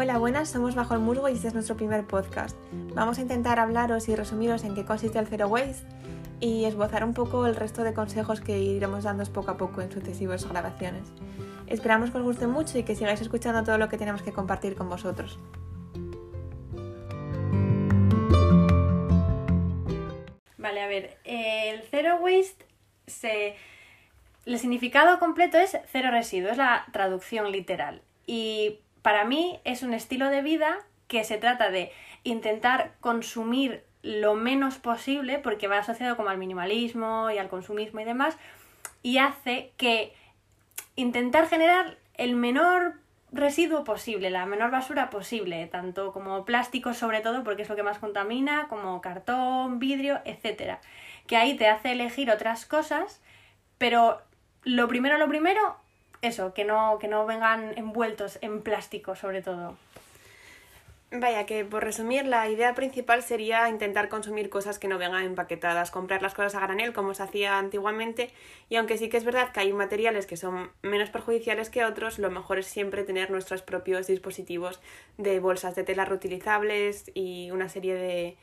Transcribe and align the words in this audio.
Hola, 0.00 0.16
buenas, 0.18 0.48
somos 0.48 0.76
Bajo 0.76 0.94
el 0.94 1.00
Musgo 1.00 1.28
y 1.28 1.32
este 1.32 1.48
es 1.48 1.54
nuestro 1.54 1.76
primer 1.76 2.06
podcast. 2.06 2.56
Vamos 2.94 3.18
a 3.18 3.20
intentar 3.20 3.58
hablaros 3.58 4.08
y 4.08 4.14
resumiros 4.14 4.62
en 4.62 4.76
qué 4.76 4.84
consiste 4.84 5.18
el 5.18 5.26
Zero 5.26 5.48
Waste 5.48 5.88
y 6.38 6.66
esbozar 6.66 7.02
un 7.02 7.14
poco 7.14 7.46
el 7.46 7.56
resto 7.56 7.82
de 7.82 7.94
consejos 7.94 8.40
que 8.40 8.60
iremos 8.60 9.02
dando 9.02 9.24
poco 9.32 9.50
a 9.50 9.56
poco 9.56 9.82
en 9.82 9.90
sucesivas 9.90 10.48
grabaciones. 10.48 11.02
Esperamos 11.66 12.12
que 12.12 12.18
os 12.18 12.22
guste 12.22 12.46
mucho 12.46 12.78
y 12.78 12.84
que 12.84 12.94
sigáis 12.94 13.20
escuchando 13.20 13.64
todo 13.64 13.76
lo 13.76 13.88
que 13.88 13.98
tenemos 13.98 14.22
que 14.22 14.32
compartir 14.32 14.76
con 14.76 14.88
vosotros. 14.88 15.40
Vale, 20.58 20.80
a 20.80 20.86
ver, 20.86 21.18
el 21.24 21.82
Zero 21.90 22.18
Waste 22.20 22.64
se... 23.08 23.56
El 24.46 24.60
significado 24.60 25.18
completo 25.18 25.58
es 25.58 25.76
cero 25.90 26.10
residuos, 26.12 26.52
es 26.52 26.58
la 26.58 26.86
traducción 26.92 27.50
literal. 27.50 28.00
Y 28.28 28.78
para 29.08 29.24
mí 29.24 29.58
es 29.64 29.82
un 29.82 29.94
estilo 29.94 30.28
de 30.28 30.42
vida 30.42 30.80
que 31.06 31.24
se 31.24 31.38
trata 31.38 31.70
de 31.70 31.90
intentar 32.24 32.92
consumir 33.00 33.82
lo 34.02 34.34
menos 34.34 34.76
posible, 34.76 35.38
porque 35.38 35.66
va 35.66 35.78
asociado 35.78 36.14
como 36.14 36.28
al 36.28 36.36
minimalismo 36.36 37.30
y 37.30 37.38
al 37.38 37.48
consumismo 37.48 38.00
y 38.00 38.04
demás, 38.04 38.36
y 39.02 39.16
hace 39.16 39.72
que 39.78 40.12
intentar 40.94 41.48
generar 41.48 41.96
el 42.16 42.36
menor 42.36 42.96
residuo 43.32 43.82
posible, 43.82 44.28
la 44.28 44.44
menor 44.44 44.70
basura 44.70 45.08
posible, 45.08 45.66
tanto 45.68 46.12
como 46.12 46.44
plástico 46.44 46.92
sobre 46.92 47.22
todo, 47.22 47.44
porque 47.44 47.62
es 47.62 47.68
lo 47.70 47.76
que 47.76 47.82
más 47.82 47.98
contamina, 47.98 48.68
como 48.68 49.00
cartón, 49.00 49.78
vidrio, 49.78 50.20
etcétera. 50.26 50.82
Que 51.26 51.38
ahí 51.38 51.56
te 51.56 51.68
hace 51.68 51.92
elegir 51.92 52.30
otras 52.30 52.66
cosas, 52.66 53.22
pero 53.78 54.20
lo 54.64 54.86
primero, 54.86 55.16
lo 55.16 55.28
primero, 55.28 55.78
eso, 56.22 56.54
que 56.54 56.64
no, 56.64 56.98
que 56.98 57.08
no 57.08 57.26
vengan 57.26 57.76
envueltos 57.76 58.38
en 58.42 58.62
plástico 58.62 59.14
sobre 59.14 59.42
todo. 59.42 59.76
Vaya, 61.10 61.46
que 61.46 61.64
por 61.64 61.82
resumir, 61.82 62.26
la 62.26 62.50
idea 62.50 62.74
principal 62.74 63.22
sería 63.22 63.66
intentar 63.70 64.10
consumir 64.10 64.50
cosas 64.50 64.78
que 64.78 64.88
no 64.88 64.98
vengan 64.98 65.24
empaquetadas, 65.24 65.90
comprar 65.90 66.20
las 66.20 66.34
cosas 66.34 66.54
a 66.54 66.60
granel 66.60 66.92
como 66.92 67.14
se 67.14 67.22
hacía 67.22 67.58
antiguamente 67.58 68.30
y 68.68 68.76
aunque 68.76 68.98
sí 68.98 69.08
que 69.08 69.16
es 69.16 69.24
verdad 69.24 69.50
que 69.50 69.60
hay 69.60 69.72
materiales 69.72 70.26
que 70.26 70.36
son 70.36 70.70
menos 70.82 71.08
perjudiciales 71.08 71.70
que 71.70 71.86
otros, 71.86 72.18
lo 72.18 72.30
mejor 72.30 72.58
es 72.58 72.66
siempre 72.66 73.04
tener 73.04 73.30
nuestros 73.30 73.62
propios 73.62 74.06
dispositivos 74.06 74.80
de 75.16 75.40
bolsas 75.40 75.74
de 75.74 75.84
tela 75.84 76.04
reutilizables 76.04 77.10
y 77.14 77.50
una 77.52 77.70
serie 77.70 77.94
de, 77.94 78.36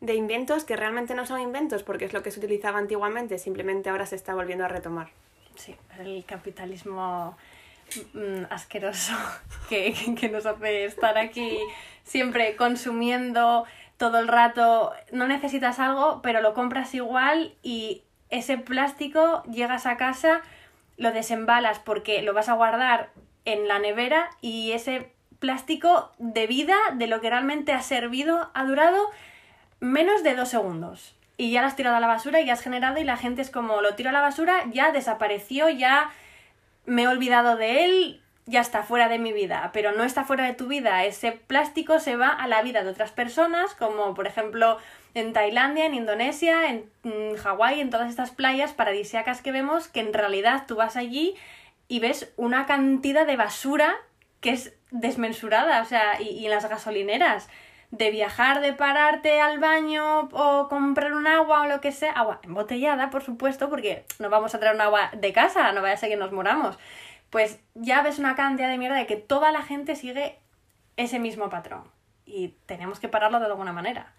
de 0.00 0.14
inventos 0.16 0.64
que 0.64 0.74
realmente 0.74 1.14
no 1.14 1.24
son 1.24 1.40
inventos 1.40 1.84
porque 1.84 2.06
es 2.06 2.12
lo 2.12 2.24
que 2.24 2.32
se 2.32 2.40
utilizaba 2.40 2.80
antiguamente, 2.80 3.38
simplemente 3.38 3.90
ahora 3.90 4.06
se 4.06 4.16
está 4.16 4.34
volviendo 4.34 4.64
a 4.64 4.68
retomar. 4.68 5.10
Sí, 5.58 5.74
el 5.98 6.24
capitalismo 6.24 7.36
mm, 8.14 8.44
asqueroso 8.48 9.12
que, 9.68 9.92
que 10.18 10.28
nos 10.28 10.46
hace 10.46 10.84
estar 10.84 11.18
aquí 11.18 11.58
siempre 12.04 12.54
consumiendo 12.54 13.66
todo 13.96 14.20
el 14.20 14.28
rato. 14.28 14.92
No 15.10 15.26
necesitas 15.26 15.80
algo, 15.80 16.22
pero 16.22 16.40
lo 16.40 16.54
compras 16.54 16.94
igual 16.94 17.56
y 17.62 18.04
ese 18.30 18.56
plástico 18.56 19.42
llegas 19.50 19.84
a 19.86 19.96
casa, 19.96 20.42
lo 20.96 21.10
desembalas 21.10 21.80
porque 21.80 22.22
lo 22.22 22.34
vas 22.34 22.48
a 22.48 22.54
guardar 22.54 23.10
en 23.44 23.66
la 23.66 23.80
nevera 23.80 24.30
y 24.40 24.72
ese 24.72 25.10
plástico 25.40 26.12
de 26.18 26.46
vida, 26.46 26.76
de 26.94 27.08
lo 27.08 27.20
que 27.20 27.30
realmente 27.30 27.72
ha 27.72 27.82
servido, 27.82 28.50
ha 28.54 28.64
durado 28.64 29.10
menos 29.80 30.22
de 30.22 30.36
dos 30.36 30.50
segundos 30.50 31.17
y 31.38 31.52
ya 31.52 31.62
lo 31.62 31.68
has 31.68 31.76
tirado 31.76 31.96
a 31.96 32.00
la 32.00 32.08
basura 32.08 32.40
y 32.40 32.46
ya 32.46 32.52
has 32.52 32.60
generado 32.60 32.98
y 32.98 33.04
la 33.04 33.16
gente 33.16 33.40
es 33.40 33.50
como 33.50 33.80
lo 33.80 33.94
tiro 33.94 34.10
a 34.10 34.12
la 34.12 34.20
basura, 34.20 34.64
ya 34.72 34.92
desapareció, 34.92 35.70
ya 35.70 36.10
me 36.84 37.04
he 37.04 37.08
olvidado 37.08 37.56
de 37.56 37.84
él, 37.84 38.22
ya 38.44 38.60
está 38.60 38.82
fuera 38.82 39.08
de 39.08 39.18
mi 39.18 39.32
vida, 39.32 39.70
pero 39.72 39.92
no 39.92 40.02
está 40.02 40.24
fuera 40.24 40.44
de 40.44 40.54
tu 40.54 40.66
vida, 40.66 41.04
ese 41.04 41.32
plástico 41.32 42.00
se 42.00 42.16
va 42.16 42.28
a 42.28 42.48
la 42.48 42.60
vida 42.62 42.82
de 42.82 42.90
otras 42.90 43.12
personas, 43.12 43.74
como 43.74 44.14
por 44.14 44.26
ejemplo 44.26 44.78
en 45.14 45.32
Tailandia, 45.32 45.86
en 45.86 45.94
Indonesia, 45.94 46.68
en 46.68 46.90
mm, 47.04 47.36
Hawái, 47.36 47.80
en 47.80 47.90
todas 47.90 48.10
estas 48.10 48.32
playas 48.32 48.72
paradisíacas 48.72 49.40
que 49.40 49.52
vemos, 49.52 49.86
que 49.86 50.00
en 50.00 50.12
realidad 50.12 50.64
tú 50.66 50.74
vas 50.74 50.96
allí 50.96 51.36
y 51.86 52.00
ves 52.00 52.32
una 52.36 52.66
cantidad 52.66 53.26
de 53.26 53.36
basura 53.36 53.94
que 54.40 54.50
es 54.50 54.74
desmensurada, 54.90 55.82
o 55.82 55.84
sea, 55.84 56.20
y 56.20 56.44
en 56.44 56.50
las 56.50 56.68
gasolineras 56.68 57.48
de 57.90 58.10
viajar, 58.10 58.60
de 58.60 58.72
pararte 58.72 59.40
al 59.40 59.58
baño 59.58 60.28
o 60.32 60.68
comprar 60.68 61.14
un 61.14 61.26
agua 61.26 61.62
o 61.62 61.66
lo 61.66 61.80
que 61.80 61.92
sea, 61.92 62.12
agua 62.12 62.40
embotellada, 62.42 63.10
por 63.10 63.22
supuesto, 63.22 63.70
porque 63.70 64.04
no 64.18 64.28
vamos 64.28 64.54
a 64.54 64.60
traer 64.60 64.74
un 64.74 64.80
agua 64.82 65.10
de 65.14 65.32
casa, 65.32 65.72
no 65.72 65.80
vaya 65.80 65.94
a 65.94 65.96
ser 65.96 66.10
que 66.10 66.16
nos 66.16 66.32
moramos. 66.32 66.78
Pues 67.30 67.60
ya 67.74 68.02
ves 68.02 68.18
una 68.18 68.36
cantidad 68.36 68.68
de 68.68 68.78
mierda 68.78 68.96
de 68.96 69.06
que 69.06 69.16
toda 69.16 69.52
la 69.52 69.62
gente 69.62 69.96
sigue 69.96 70.38
ese 70.96 71.18
mismo 71.18 71.48
patrón 71.48 71.84
y 72.26 72.48
tenemos 72.66 73.00
que 73.00 73.08
pararlo 73.08 73.38
de 73.40 73.46
alguna 73.46 73.72
manera. 73.72 74.12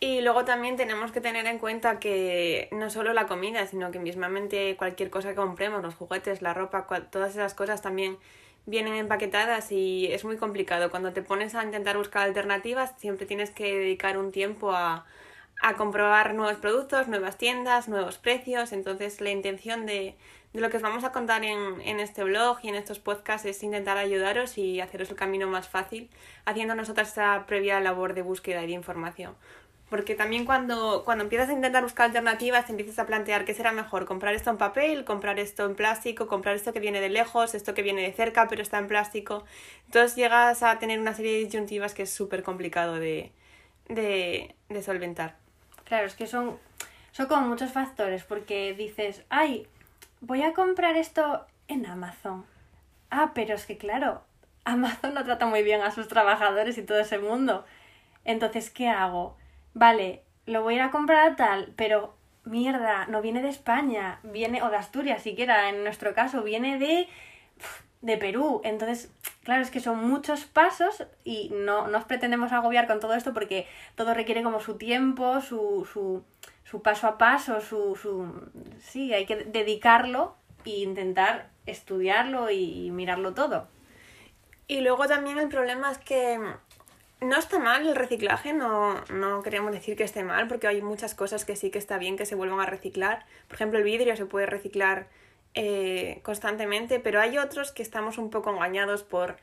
Y 0.00 0.20
luego 0.20 0.44
también 0.44 0.76
tenemos 0.76 1.10
que 1.10 1.20
tener 1.20 1.44
en 1.46 1.58
cuenta 1.58 1.98
que 1.98 2.68
no 2.70 2.88
solo 2.88 3.12
la 3.12 3.26
comida, 3.26 3.66
sino 3.66 3.90
que 3.90 3.98
mismamente 3.98 4.76
cualquier 4.76 5.10
cosa 5.10 5.30
que 5.30 5.34
compremos, 5.34 5.82
los 5.82 5.96
juguetes, 5.96 6.40
la 6.40 6.54
ropa, 6.54 6.86
todas 7.10 7.32
esas 7.32 7.54
cosas 7.54 7.82
también 7.82 8.16
vienen 8.66 8.94
empaquetadas 8.94 9.72
y 9.72 10.06
es 10.12 10.24
muy 10.24 10.36
complicado. 10.36 10.90
Cuando 10.90 11.12
te 11.12 11.22
pones 11.22 11.54
a 11.54 11.64
intentar 11.64 11.96
buscar 11.96 12.22
alternativas, 12.22 12.94
siempre 12.98 13.26
tienes 13.26 13.50
que 13.50 13.74
dedicar 13.74 14.18
un 14.18 14.32
tiempo 14.32 14.72
a, 14.72 15.06
a 15.60 15.74
comprobar 15.74 16.34
nuevos 16.34 16.56
productos, 16.58 17.08
nuevas 17.08 17.38
tiendas, 17.38 17.88
nuevos 17.88 18.18
precios. 18.18 18.72
Entonces, 18.72 19.20
la 19.20 19.30
intención 19.30 19.86
de, 19.86 20.16
de 20.52 20.60
lo 20.60 20.70
que 20.70 20.76
os 20.76 20.82
vamos 20.82 21.04
a 21.04 21.12
contar 21.12 21.44
en, 21.44 21.80
en, 21.80 22.00
este 22.00 22.24
blog 22.24 22.58
y 22.62 22.68
en 22.68 22.74
estos 22.74 22.98
podcasts 22.98 23.46
es 23.46 23.62
intentar 23.62 23.96
ayudaros 23.96 24.58
y 24.58 24.80
haceros 24.80 25.10
el 25.10 25.16
camino 25.16 25.46
más 25.46 25.68
fácil, 25.68 26.10
haciendo 26.44 26.74
nosotras 26.74 27.12
esa 27.12 27.44
previa 27.46 27.80
labor 27.80 28.14
de 28.14 28.22
búsqueda 28.22 28.62
y 28.64 28.68
de 28.68 28.72
información. 28.72 29.34
Porque 29.90 30.14
también 30.14 30.44
cuando, 30.44 31.02
cuando 31.04 31.24
empiezas 31.24 31.48
a 31.48 31.52
intentar 31.52 31.82
buscar 31.82 32.06
alternativas, 32.06 32.66
te 32.66 32.72
empiezas 32.72 32.98
a 32.98 33.06
plantear 33.06 33.44
qué 33.44 33.54
será 33.54 33.72
mejor, 33.72 34.04
comprar 34.04 34.34
esto 34.34 34.50
en 34.50 34.58
papel, 34.58 35.04
comprar 35.04 35.38
esto 35.38 35.64
en 35.64 35.74
plástico, 35.74 36.26
comprar 36.26 36.56
esto 36.56 36.74
que 36.74 36.80
viene 36.80 37.00
de 37.00 37.08
lejos, 37.08 37.54
esto 37.54 37.72
que 37.72 37.82
viene 37.82 38.02
de 38.02 38.12
cerca 38.12 38.48
pero 38.48 38.60
está 38.60 38.78
en 38.78 38.86
plástico. 38.86 39.44
Entonces 39.86 40.14
llegas 40.14 40.62
a 40.62 40.78
tener 40.78 41.00
una 41.00 41.14
serie 41.14 41.32
de 41.32 41.44
disyuntivas 41.44 41.94
que 41.94 42.02
es 42.02 42.10
súper 42.10 42.42
complicado 42.42 42.96
de, 42.96 43.32
de, 43.88 44.54
de 44.68 44.82
solventar. 44.82 45.36
Claro, 45.84 46.06
es 46.06 46.14
que 46.14 46.26
son, 46.26 46.58
son 47.12 47.26
como 47.26 47.48
muchos 47.48 47.72
factores, 47.72 48.24
porque 48.24 48.74
dices, 48.74 49.24
ay, 49.30 49.66
voy 50.20 50.42
a 50.42 50.52
comprar 50.52 50.96
esto 50.96 51.46
en 51.66 51.86
Amazon. 51.86 52.44
Ah, 53.10 53.32
pero 53.34 53.54
es 53.54 53.64
que 53.64 53.78
claro, 53.78 54.22
Amazon 54.64 55.14
no 55.14 55.24
trata 55.24 55.46
muy 55.46 55.62
bien 55.62 55.80
a 55.80 55.90
sus 55.92 56.08
trabajadores 56.08 56.76
y 56.76 56.82
todo 56.82 57.00
ese 57.00 57.18
mundo. 57.18 57.64
Entonces, 58.26 58.68
¿qué 58.68 58.88
hago? 58.88 59.34
Vale, 59.78 60.22
lo 60.46 60.62
voy 60.62 60.74
a 60.74 60.76
ir 60.76 60.82
a 60.82 60.90
comprar 60.90 61.32
a 61.32 61.36
tal, 61.36 61.72
pero 61.76 62.16
mierda, 62.44 63.06
no 63.06 63.22
viene 63.22 63.42
de 63.42 63.48
España, 63.48 64.20
viene, 64.22 64.62
o 64.62 64.70
de 64.70 64.76
Asturias 64.76 65.22
siquiera, 65.22 65.68
en 65.68 65.84
nuestro 65.84 66.14
caso, 66.14 66.42
viene 66.42 66.78
de, 66.78 67.08
de 68.00 68.16
Perú. 68.16 68.60
Entonces, 68.64 69.12
claro, 69.44 69.62
es 69.62 69.70
que 69.70 69.80
son 69.80 70.08
muchos 70.08 70.44
pasos 70.44 71.06
y 71.24 71.50
no 71.54 71.86
nos 71.88 72.04
pretendemos 72.04 72.52
agobiar 72.52 72.86
con 72.86 73.00
todo 73.00 73.14
esto 73.14 73.32
porque 73.32 73.66
todo 73.94 74.14
requiere 74.14 74.42
como 74.42 74.60
su 74.60 74.76
tiempo, 74.78 75.40
su, 75.40 75.88
su, 75.92 76.24
su 76.64 76.82
paso 76.82 77.06
a 77.06 77.18
paso, 77.18 77.60
su, 77.60 77.94
su... 77.96 78.50
Sí, 78.80 79.12
hay 79.12 79.26
que 79.26 79.36
dedicarlo 79.36 80.36
e 80.64 80.80
intentar 80.80 81.50
estudiarlo 81.66 82.50
y 82.50 82.90
mirarlo 82.90 83.34
todo. 83.34 83.68
Y 84.66 84.80
luego 84.80 85.06
también 85.06 85.38
el 85.38 85.48
problema 85.48 85.90
es 85.90 85.98
que 85.98 86.38
no 87.20 87.36
está 87.36 87.58
mal 87.58 87.86
el 87.86 87.96
reciclaje, 87.96 88.52
no, 88.52 88.94
no 89.10 89.42
queremos 89.42 89.72
decir 89.72 89.96
que 89.96 90.04
esté 90.04 90.22
mal, 90.22 90.46
porque 90.46 90.68
hay 90.68 90.82
muchas 90.82 91.14
cosas 91.14 91.44
que 91.44 91.56
sí 91.56 91.70
que 91.70 91.78
está 91.78 91.98
bien 91.98 92.16
que 92.16 92.26
se 92.26 92.34
vuelvan 92.34 92.60
a 92.60 92.66
reciclar. 92.66 93.26
Por 93.48 93.56
ejemplo, 93.56 93.78
el 93.78 93.84
vidrio 93.84 94.16
se 94.16 94.26
puede 94.26 94.46
reciclar 94.46 95.08
eh, 95.54 96.20
constantemente, 96.22 97.00
pero 97.00 97.20
hay 97.20 97.38
otros 97.38 97.72
que 97.72 97.82
estamos 97.82 98.18
un 98.18 98.30
poco 98.30 98.50
engañados 98.50 99.02
por 99.02 99.36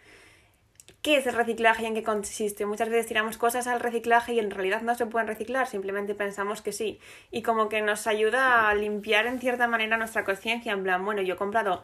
qué 1.01 1.17
es 1.17 1.27
el 1.27 1.35
reciclaje 1.35 1.83
y 1.83 1.85
en 1.87 1.93
qué 1.93 2.03
consiste. 2.03 2.65
Muchas 2.65 2.89
veces 2.89 3.07
tiramos 3.07 3.37
cosas 3.37 3.67
al 3.67 3.79
reciclaje 3.79 4.33
y 4.33 4.39
en 4.39 4.51
realidad 4.51 4.81
no 4.81 4.95
se 4.95 5.05
pueden 5.05 5.27
reciclar, 5.27 5.67
simplemente 5.67 6.15
pensamos 6.15 6.61
que 6.61 6.71
sí. 6.71 6.99
Y 7.29 7.41
como 7.41 7.69
que 7.69 7.81
nos 7.81 8.07
ayuda 8.07 8.69
a 8.69 8.75
limpiar 8.75 9.27
en 9.27 9.39
cierta 9.39 9.67
manera 9.67 9.97
nuestra 9.97 10.23
conciencia, 10.23 10.71
en 10.71 10.83
plan, 10.83 11.03
bueno, 11.03 11.21
yo 11.21 11.35
he 11.35 11.37
comprado 11.37 11.83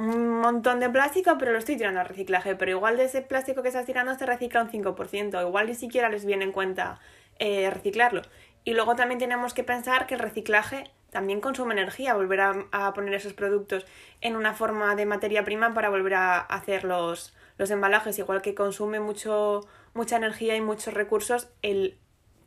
un 0.00 0.40
montón 0.40 0.80
de 0.80 0.88
plástico, 0.88 1.36
pero 1.38 1.52
lo 1.52 1.58
estoy 1.58 1.76
tirando 1.76 2.00
al 2.00 2.06
reciclaje. 2.06 2.56
Pero 2.56 2.72
igual 2.72 2.96
de 2.96 3.04
ese 3.04 3.22
plástico 3.22 3.62
que 3.62 3.68
estás 3.68 3.86
tirando 3.86 4.14
se 4.16 4.26
recicla 4.26 4.62
un 4.62 4.70
5%. 4.70 5.40
Igual 5.46 5.66
ni 5.66 5.74
siquiera 5.74 6.08
les 6.08 6.24
viene 6.24 6.44
en 6.44 6.52
cuenta 6.52 7.00
eh, 7.38 7.70
reciclarlo. 7.70 8.22
Y 8.64 8.74
luego 8.74 8.96
también 8.96 9.18
tenemos 9.18 9.54
que 9.54 9.64
pensar 9.64 10.06
que 10.06 10.14
el 10.14 10.20
reciclaje 10.20 10.90
también 11.10 11.40
consume 11.40 11.74
energía, 11.74 12.14
volver 12.14 12.40
a, 12.40 12.92
poner 12.94 13.14
esos 13.14 13.32
productos 13.32 13.86
en 14.20 14.36
una 14.36 14.54
forma 14.54 14.94
de 14.94 15.06
materia 15.06 15.44
prima 15.44 15.74
para 15.74 15.90
volver 15.90 16.14
a 16.14 16.38
hacer 16.38 16.84
los, 16.84 17.34
los 17.58 17.70
embalajes, 17.70 18.18
igual 18.18 18.42
que 18.42 18.54
consume 18.54 19.00
mucho, 19.00 19.66
mucha 19.92 20.16
energía 20.16 20.56
y 20.56 20.60
muchos 20.60 20.94
recursos 20.94 21.48
el 21.62 21.98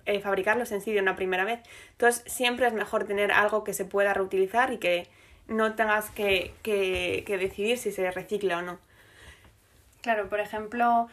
eh, 0.05 0.19
fabricarlos 0.19 0.71
en 0.71 0.81
sí 0.81 0.93
de 0.93 1.01
una 1.01 1.15
primera 1.15 1.45
vez. 1.45 1.61
Entonces 1.91 2.23
siempre 2.31 2.67
es 2.67 2.73
mejor 2.73 3.05
tener 3.05 3.31
algo 3.31 3.63
que 3.63 3.73
se 3.73 3.85
pueda 3.85 4.13
reutilizar 4.13 4.71
y 4.73 4.77
que, 4.77 5.09
no 5.53 5.75
tengas 5.75 6.09
que, 6.09 6.53
que, 6.63 7.23
que 7.25 7.37
decidir 7.37 7.77
si 7.77 7.91
se 7.91 8.09
recicla 8.11 8.59
o 8.59 8.61
no. 8.61 8.79
Claro, 10.01 10.27
por 10.29 10.39
ejemplo, 10.39 11.07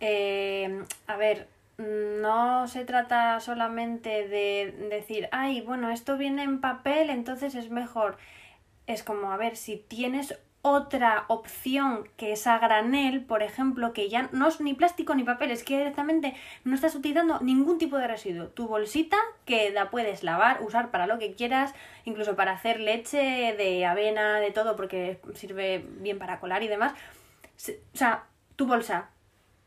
eh, 0.00 0.84
a 1.06 1.16
ver, 1.16 1.48
no 1.78 2.68
se 2.68 2.84
trata 2.84 3.40
solamente 3.40 4.28
de 4.28 4.88
decir, 4.90 5.28
ay, 5.32 5.60
bueno, 5.60 5.90
esto 5.90 6.16
viene 6.16 6.42
en 6.42 6.60
papel, 6.60 7.10
entonces 7.10 7.54
es 7.54 7.70
mejor. 7.70 8.16
Es 8.86 9.02
como, 9.02 9.32
a 9.32 9.36
ver, 9.36 9.56
si 9.56 9.76
tienes 9.76 10.38
otra 10.62 11.24
opción 11.28 12.08
que 12.16 12.32
es 12.32 12.46
a 12.46 12.58
granel, 12.58 13.24
por 13.24 13.42
ejemplo, 13.42 13.92
que 13.94 14.10
ya 14.10 14.28
no 14.32 14.48
es 14.48 14.60
ni 14.60 14.74
plástico 14.74 15.14
ni 15.14 15.24
papel, 15.24 15.50
es 15.50 15.64
que 15.64 15.78
directamente 15.78 16.34
no 16.64 16.74
estás 16.74 16.94
utilizando 16.94 17.40
ningún 17.40 17.78
tipo 17.78 17.96
de 17.96 18.06
residuo. 18.06 18.48
Tu 18.48 18.66
bolsita 18.68 19.16
que 19.46 19.70
la 19.70 19.90
puedes 19.90 20.22
lavar, 20.22 20.62
usar 20.62 20.90
para 20.90 21.06
lo 21.06 21.18
que 21.18 21.34
quieras, 21.34 21.74
incluso 22.04 22.36
para 22.36 22.52
hacer 22.52 22.78
leche 22.78 23.54
de 23.56 23.86
avena, 23.86 24.38
de 24.40 24.50
todo, 24.50 24.76
porque 24.76 25.20
sirve 25.34 25.84
bien 25.98 26.18
para 26.18 26.40
colar 26.40 26.62
y 26.62 26.68
demás. 26.68 26.92
O 27.56 27.96
sea, 27.96 28.24
tu 28.56 28.66
bolsa, 28.66 29.08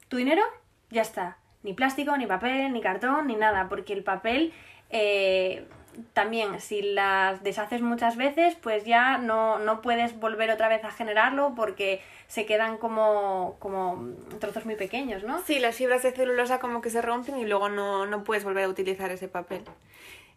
tu 0.10 0.18
dinero, 0.18 0.44
ya 0.92 1.02
está. 1.02 1.38
Ni 1.64 1.74
plástico, 1.74 2.16
ni 2.18 2.28
papel, 2.28 2.72
ni 2.72 2.82
cartón, 2.82 3.28
ni 3.28 3.36
nada, 3.36 3.68
porque 3.68 3.94
el 3.94 4.04
papel... 4.04 4.54
Eh, 4.92 5.68
también 6.14 6.60
si 6.60 6.82
las 6.82 7.44
deshaces 7.44 7.82
muchas 7.82 8.18
veces, 8.18 8.56
pues 8.56 8.86
ya 8.86 9.18
no, 9.18 9.60
no 9.60 9.82
puedes 9.82 10.20
volver 10.20 10.52
otra 10.52 10.68
vez 10.68 10.84
a 10.84 10.92
generarlo 10.92 11.54
porque 11.56 12.02
se 12.28 12.46
quedan 12.46 12.78
como, 12.78 13.58
como 13.60 14.10
trozos 14.40 14.66
muy 14.66 14.76
pequeños, 14.76 15.24
¿no? 15.24 15.42
Sí, 15.44 15.60
las 15.60 15.76
fibras 15.76 16.04
de 16.04 16.12
celulosa 16.12 16.60
como 16.60 16.82
que 16.82 16.90
se 16.90 17.02
rompen 17.02 17.38
y 17.38 17.46
luego 17.46 17.70
no, 17.70 18.06
no 18.06 18.24
puedes 18.24 18.44
volver 18.44 18.66
a 18.66 18.70
utilizar 18.70 19.12
ese 19.12 19.28
papel. 19.28 19.64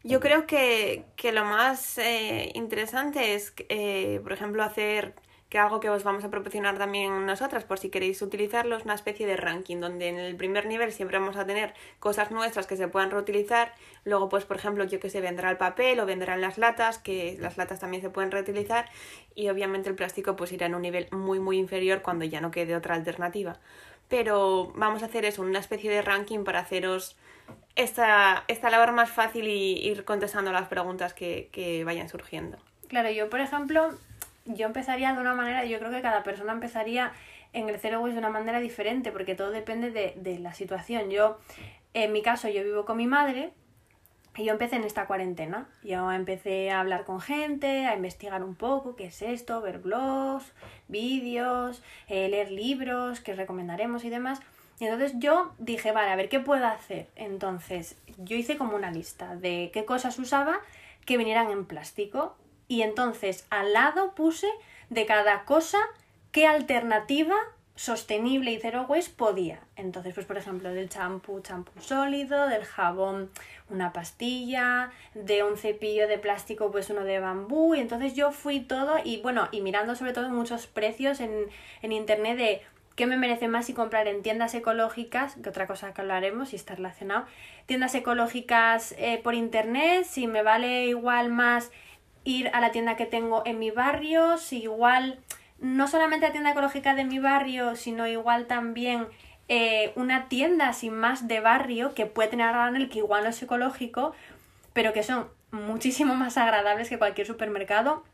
Yo 0.03 0.21
creo 0.21 0.47
que, 0.47 1.05
que 1.17 1.33
lo 1.33 1.45
más 1.45 1.99
eh, 1.99 2.53
interesante 2.55 3.35
es, 3.35 3.53
eh, 3.69 4.21
por 4.23 4.33
ejemplo, 4.33 4.63
hacer 4.63 5.15
que 5.49 5.59
algo 5.59 5.79
que 5.79 5.89
os 5.89 6.03
vamos 6.03 6.25
a 6.25 6.31
proporcionar 6.31 6.77
también 6.77 7.25
nosotras 7.25 7.65
por 7.65 7.79
si 7.79 7.89
queréis 7.89 8.21
utilizarlo 8.21 8.77
es 8.77 8.85
una 8.85 8.95
especie 8.95 9.27
de 9.27 9.37
ranking 9.37 9.79
donde 9.79 10.09
en 10.09 10.19
el 10.19 10.35
primer 10.37 10.67
nivel 10.67 10.93
siempre 10.93 11.19
vamos 11.19 11.37
a 11.37 11.47
tener 11.47 11.73
cosas 12.01 12.33
nuestras 12.33 12.67
que 12.67 12.77
se 12.77 12.89
puedan 12.89 13.13
reutilizar. 13.13 13.73
Luego 14.05 14.29
pues 14.29 14.45
por 14.45 14.57
ejemplo 14.57 14.85
yo 14.85 14.99
que 14.99 15.09
sé 15.09 15.21
vendrá 15.21 15.51
el 15.51 15.57
papel 15.57 16.01
o 16.01 16.07
vendrán 16.07 16.41
las 16.41 16.59
latas 16.59 16.99
que 16.99 17.37
las 17.41 17.57
latas 17.57 17.79
también 17.79 18.03
se 18.03 18.11
pueden 18.11 18.33
reutilizar. 18.33 18.91
Y 19.37 19.49
obviamente 19.49 19.89
el 19.89 19.95
plástico 19.95 20.35
pues 20.35 20.51
irá 20.51 20.67
en 20.67 20.75
un 20.75 20.83
nivel 20.83 21.07
muy 21.13 21.39
muy 21.39 21.59
inferior 21.59 22.03
cuando 22.03 22.25
ya 22.25 22.41
no 22.41 22.51
quede 22.51 22.75
otra 22.75 22.97
alternativa. 22.97 23.59
Pero 24.09 24.73
vamos 24.75 25.03
a 25.03 25.07
hacer 25.07 25.25
eso 25.25 25.43
una 25.43 25.61
especie 25.61 25.91
de 25.91 26.03
ranking 26.03 26.43
para 26.43 26.61
haceros 26.61 27.17
esta, 27.77 28.45
esta 28.49 28.71
labor 28.71 28.93
más 28.93 29.11
fácil 29.11 29.47
y 29.47 29.79
ir 29.79 30.05
contestando 30.05 30.51
las 30.51 30.67
preguntas 30.69 31.15
que, 31.15 31.51
que 31.53 31.85
vayan 31.85 32.09
surgiendo. 32.09 32.59
Claro, 32.89 33.11
yo 33.11 33.29
por 33.29 33.41
ejemplo 33.41 33.91
yo 34.47 34.67
empezaría 34.67 35.13
de 35.13 35.21
una 35.21 35.35
manera, 35.35 35.65
yo 35.65 35.79
creo 35.79 35.91
que 35.91 36.03
cada 36.03 36.23
persona 36.23 36.53
empezaría 36.53 37.13
en 37.53 37.69
el 37.69 37.79
Zero 37.79 38.05
de 38.05 38.19
una 38.19 38.31
manera 38.31 38.61
diferente, 38.61 39.13
porque 39.13 39.35
todo 39.35 39.51
depende 39.51 39.91
de, 39.91 40.15
de 40.17 40.39
la 40.39 40.55
situación. 40.55 41.11
Yo, 41.11 41.39
en 41.95 42.13
mi 42.13 42.23
caso, 42.23 42.49
yo 42.49 42.63
vivo 42.63 42.85
con 42.85 42.97
mi 42.97 43.07
madre, 43.07 43.53
y 44.37 44.45
yo 44.45 44.53
empecé 44.53 44.77
en 44.77 44.85
esta 44.85 45.07
cuarentena. 45.07 45.67
Yo 45.83 46.13
empecé 46.13 46.71
a 46.71 46.81
hablar 46.81 47.05
con 47.05 47.21
gente, 47.21 47.87
a 47.87 47.95
investigar 47.95 48.43
un 48.45 48.55
poco 48.55 48.95
qué 48.95 49.07
es 49.07 49.23
esto, 49.23 49.61
ver 49.63 49.79
blogs, 49.79 50.53
vídeos, 50.89 51.83
eh, 52.09 52.29
leer 52.29 52.51
libros 52.51 53.21
que 53.21 53.35
recomendaremos 53.35 54.05
y 54.05 54.11
demás. 54.11 54.41
Y 54.79 54.85
entonces 54.85 55.15
yo 55.19 55.55
dije, 55.59 55.93
vale, 55.93 56.11
a 56.11 56.17
ver 56.17 56.29
qué 56.29 56.41
puedo 56.41 56.67
hacer. 56.67 57.09
Entonces 57.17 57.97
yo 58.19 58.37
hice 58.37 58.59
como 58.59 58.77
una 58.77 58.91
lista 58.91 59.37
de 59.37 59.71
qué 59.73 59.87
cosas 59.87 60.19
usaba 60.19 60.61
que 61.07 61.17
vinieran 61.17 61.51
en 61.51 61.65
plástico 61.65 62.37
y 62.69 62.83
entonces 62.83 63.47
al 63.51 63.73
lado 63.73 64.15
puse 64.15 64.49
de 64.91 65.07
cada 65.07 65.45
cosa 65.45 65.79
qué 66.33 66.47
alternativa 66.47 67.37
sostenible 67.77 68.53
y 68.53 68.59
zero 68.59 68.87
waste 68.89 69.13
podía. 69.17 69.61
Entonces, 69.77 70.15
pues 70.15 70.27
por 70.27 70.39
ejemplo, 70.39 70.71
del 70.73 70.89
champú, 70.89 71.41
champú 71.41 71.79
sólido, 71.81 72.49
del 72.49 72.65
jabón, 72.65 73.31
una 73.69 73.93
pastilla, 73.93 74.91
de 75.15 75.45
un 75.45 75.59
cepillo 75.59 76.09
de 76.09 76.19
plástico, 76.19 76.71
pues 76.73 76.89
uno 76.89 77.05
de 77.05 77.21
bambú. 77.21 77.75
Y 77.75 77.81
entonces 77.81 78.15
yo 78.15 78.33
fui 78.33 78.61
todo 78.61 78.97
y 79.05 79.21
bueno, 79.21 79.49
y 79.53 79.61
mirando 79.61 79.95
sobre 79.95 80.15
todo 80.15 80.31
muchos 80.31 80.67
precios 80.67 81.21
en, 81.21 81.31
en 81.83 81.93
internet 81.93 82.39
de 82.39 82.63
qué 82.97 83.07
me 83.07 83.19
merece 83.19 83.47
más 83.47 83.67
si 83.67 83.75
comprar 83.75 84.09
en 84.09 84.23
tiendas 84.23 84.55
ecológicas, 84.55 85.37
que 85.43 85.51
otra 85.51 85.67
cosa 85.67 85.93
que 85.93 86.01
hablaremos 86.01 86.55
y 86.55 86.57
está 86.57 86.75
relacionado, 86.75 87.27
tiendas 87.67 87.95
ecológicas 87.95 88.95
eh, 88.97 89.21
por 89.23 89.35
internet, 89.35 90.05
si 90.05 90.27
me 90.27 90.43
vale 90.43 90.87
igual 90.87 91.29
más 91.29 91.71
ir 92.27 92.51
a 92.53 92.61
la 92.61 92.73
tienda 92.73 92.97
que 92.97 93.07
tengo 93.07 93.43
en 93.47 93.59
mi 93.59 93.71
barrio, 93.71 94.37
si 94.37 94.63
igual 94.63 95.21
no 95.59 95.89
solamente 95.89 96.27
la 96.27 96.33
tienda 96.33 96.51
ecológica 96.51 96.95
de 96.95 97.05
mi 97.05 97.19
barrio, 97.19 97.77
sino 97.77 98.07
igual 98.07 98.47
también 98.47 99.07
eh, 99.49 99.93
una 99.95 100.29
tienda 100.29 100.73
sin 100.73 100.95
más 100.95 101.29
de 101.29 101.41
barrio 101.41 101.95
que 101.95 102.05
puede 102.05 102.29
tener 102.29 102.49
granel 102.49 102.89
que 102.91 102.99
igual 102.99 103.23
no 103.23 103.31
es 103.31 103.43
ecológico, 103.43 104.13
pero 104.73 104.93
que 104.93 105.03
son 105.03 105.29
muchísimo 105.53 106.15
más 106.17 106.37
agradables 106.37 106.89
que 106.89 106.99
cualquier 106.99 107.27
supermercado. 107.27 108.05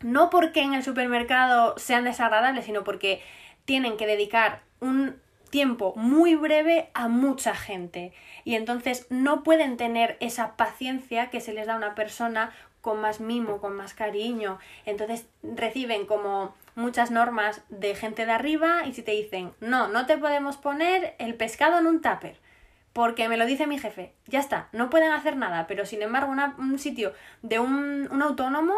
No 0.00 0.30
porque 0.30 0.62
en 0.62 0.74
el 0.74 0.84
supermercado 0.84 1.74
sean 1.76 2.04
desagradables, 2.04 2.64
sino 2.64 2.84
porque 2.84 3.20
tienen 3.64 3.96
que 3.96 4.06
dedicar 4.06 4.62
un 4.80 5.20
tiempo 5.50 5.94
muy 5.96 6.36
breve 6.36 6.90
a 6.94 7.08
mucha 7.08 7.54
gente 7.54 8.12
y 8.44 8.54
entonces 8.54 9.06
no 9.10 9.42
pueden 9.42 9.76
tener 9.76 10.16
esa 10.20 10.56
paciencia 10.56 11.30
que 11.30 11.40
se 11.40 11.52
les 11.52 11.66
da 11.66 11.74
a 11.74 11.78
una 11.78 11.94
persona 11.94 12.52
con 12.80 13.00
más 13.00 13.20
mimo, 13.20 13.58
con 13.58 13.74
más 13.76 13.94
cariño. 13.94 14.58
Entonces 14.86 15.26
reciben 15.42 16.06
como 16.06 16.54
muchas 16.74 17.10
normas 17.10 17.62
de 17.68 17.94
gente 17.94 18.24
de 18.24 18.32
arriba 18.32 18.86
y 18.86 18.94
si 18.94 19.02
te 19.02 19.12
dicen, 19.12 19.52
no, 19.60 19.88
no 19.88 20.06
te 20.06 20.16
podemos 20.16 20.56
poner 20.56 21.14
el 21.18 21.34
pescado 21.34 21.78
en 21.78 21.86
un 21.86 22.00
tupper, 22.00 22.36
porque 22.92 23.28
me 23.28 23.36
lo 23.36 23.46
dice 23.46 23.66
mi 23.66 23.78
jefe, 23.78 24.12
ya 24.26 24.40
está, 24.40 24.68
no 24.72 24.88
pueden 24.88 25.10
hacer 25.10 25.36
nada, 25.36 25.66
pero 25.66 25.86
sin 25.86 26.02
embargo 26.02 26.32
un 26.58 26.78
sitio 26.78 27.12
de 27.42 27.58
un, 27.58 28.08
un 28.10 28.22
autónomo, 28.22 28.74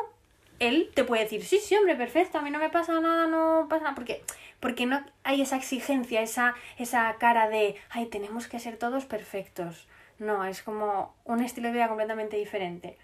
él 0.60 0.90
te 0.94 1.04
puede 1.04 1.24
decir, 1.24 1.44
sí, 1.44 1.58
sí, 1.58 1.74
hombre, 1.74 1.96
perfecto, 1.96 2.38
a 2.38 2.42
mí 2.42 2.50
no 2.50 2.58
me 2.58 2.68
pasa 2.68 3.00
nada, 3.00 3.26
no 3.26 3.66
pasa 3.68 3.84
nada, 3.84 3.94
porque, 3.94 4.22
porque 4.60 4.86
no 4.86 5.02
hay 5.24 5.40
esa 5.40 5.56
exigencia, 5.56 6.20
esa, 6.20 6.54
esa 6.78 7.14
cara 7.18 7.48
de, 7.48 7.76
ay, 7.90 8.06
tenemos 8.06 8.46
que 8.46 8.60
ser 8.60 8.76
todos 8.76 9.06
perfectos. 9.06 9.88
No, 10.18 10.44
es 10.44 10.62
como 10.62 11.14
un 11.24 11.42
estilo 11.42 11.68
de 11.68 11.74
vida 11.74 11.88
completamente 11.88 12.36
diferente. 12.36 12.98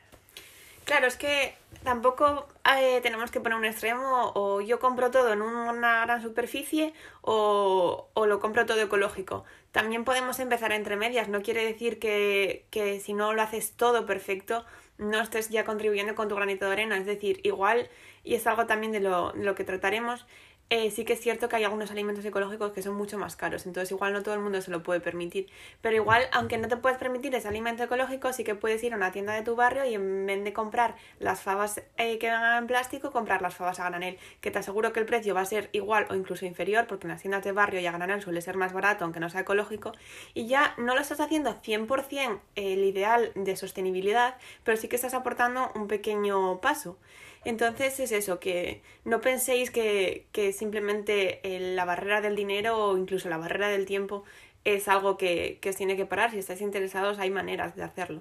Claro, 0.87 1.09
es 1.09 1.17
que 1.17 1.57
tampoco 1.83 2.47
eh, 2.79 3.01
tenemos 3.03 3.33
que 3.33 3.41
poner 3.41 3.59
un 3.59 3.65
extremo 3.65 4.31
o 4.37 4.61
yo 4.61 4.79
compro 4.79 5.11
todo 5.11 5.33
en 5.33 5.43
una 5.43 6.03
gran 6.03 6.23
superficie 6.23 6.95
o, 7.23 8.09
o, 8.15 8.27
lo 8.27 8.39
compro 8.39 8.67
todo 8.67 8.81
ecológico. 8.81 9.45
También 9.73 10.05
podemos 10.05 10.39
empezar 10.39 10.71
entre 10.71 10.95
medias. 10.97 11.29
No 11.29 11.43
quiere 11.43 11.65
decir 11.65 11.99
que, 11.99 12.67
que 12.71 13.01
si 13.01 13.15
no 13.15 13.35
lo 13.35 13.43
haces 13.43 13.73
todo 13.77 14.07
perfecto 14.07 14.65
no 14.99 15.21
estés 15.21 15.51
ya 15.51 15.65
contribuyendo 15.65 16.15
con 16.15 16.29
tu 16.29 16.37
granito 16.37 16.67
de 16.67 16.73
arena. 16.73 16.97
Es 16.97 17.07
decir, 17.07 17.41
igual, 17.43 17.91
y 18.25 18.35
es 18.35 18.47
algo 18.47 18.67
también 18.67 18.93
de 18.93 19.01
lo, 19.01 19.33
de 19.33 19.45
lo 19.45 19.55
que 19.55 19.65
trataremos, 19.65 20.27
eh, 20.69 20.91
sí 20.91 21.05
que 21.05 21.13
es 21.13 21.21
cierto 21.21 21.49
que 21.49 21.55
hay 21.57 21.65
algunos 21.65 21.93
alimentos 21.93 22.25
ecológicos 22.25 22.73
que 22.73 22.83
son 22.83 22.97
mucho 22.97 23.19
más 23.19 23.37
caros, 23.37 23.67
entonces 23.67 23.93
igual 23.93 24.13
no 24.13 24.23
todo 24.25 24.35
el 24.35 24.41
mundo 24.41 24.61
se 24.61 24.73
lo 24.73 24.83
puede 24.83 25.01
permitir. 25.01 25.49
Pero 25.81 25.95
igual, 25.95 26.25
aunque 26.33 26.59
no 26.59 26.67
te 26.67 26.77
puedes 26.77 26.99
permitir 26.99 27.35
ese 27.37 27.47
alimento 27.47 27.85
ecológico, 27.85 28.33
sí 28.33 28.43
que 28.43 28.57
puedes 28.57 28.83
ir 28.83 28.93
a 28.93 28.97
una 28.97 29.13
tienda 29.13 29.35
de 29.35 29.43
tu 29.43 29.55
barrio 29.55 29.85
y 29.85 29.95
en 29.95 30.27
vez 30.27 30.43
de 30.43 30.53
comprar 30.53 30.97
las 31.21 31.41
fabas 31.41 31.83
eh, 31.99 32.19
que 32.19 32.31
vengan 32.31 32.59
en 32.59 32.67
plástico, 32.67 33.13
comprar 33.13 33.43
las 33.43 33.55
fabas 33.55 33.79
a 33.79 33.89
granel, 33.89 34.19
que 34.41 34.51
te 34.51 34.59
aseguro 34.59 34.93
que 34.93 34.99
el 34.99 35.07
precio 35.07 35.35
va 35.35 35.43
a 35.43 35.45
ser 35.45 35.69
igual 35.73 36.07
o 36.11 36.17
incluso 36.17 36.47
inferior, 36.47 36.89
porque 36.89 37.07
en 37.07 37.13
las 37.13 37.23
tiendas 37.23 37.45
de 37.45 37.53
barrio 37.53 37.81
y 37.81 37.87
a 37.87 37.93
granel 37.93 38.21
suele 38.21 38.41
ser 38.41 38.57
más 38.57 38.73
barato, 38.73 39.05
aunque 39.05 39.21
no 39.21 39.31
sea 39.31 39.43
ecológico, 39.43 39.93
y 40.35 40.49
ya 40.49 40.75
no 40.79 40.95
lo 40.97 41.01
estás 41.01 41.21
haciendo 41.21 41.55
100% 41.63 42.41
el 42.57 42.85
ideal 42.85 43.31
de 43.37 43.57
sostenibilidad, 43.57 44.37
pero 44.65 44.77
sí 44.77 44.89
que 44.89 44.97
estás 44.97 45.15
aportando 45.15 45.71
un 45.77 45.87
pequeño 45.87 46.61
paso. 46.61 46.99
Entonces 47.47 48.01
es 48.01 48.11
eso, 48.11 48.41
que 48.41 48.83
no 49.05 49.21
penséis 49.21 49.71
que, 49.71 50.27
que 50.33 50.53
simplemente 50.53 51.41
la 51.77 51.85
barrera 51.85 52.21
del 52.21 52.35
dinero 52.35 52.77
o 52.77 52.99
incluso 52.99 53.29
la 53.29 53.37
barrera 53.37 53.69
del 53.69 53.87
tiempo 53.87 54.25
es 54.65 54.89
algo 54.89 55.17
que, 55.17 55.59
que 55.61 55.71
os 55.71 55.77
tiene 55.77 55.97
que 55.97 56.07
parar. 56.07 56.33
Si 56.33 56.39
estáis 56.39 56.61
interesados 56.61 57.21
hay 57.21 57.31
maneras 57.31 57.77
de 57.77 57.85
hacerlo. 57.85 58.21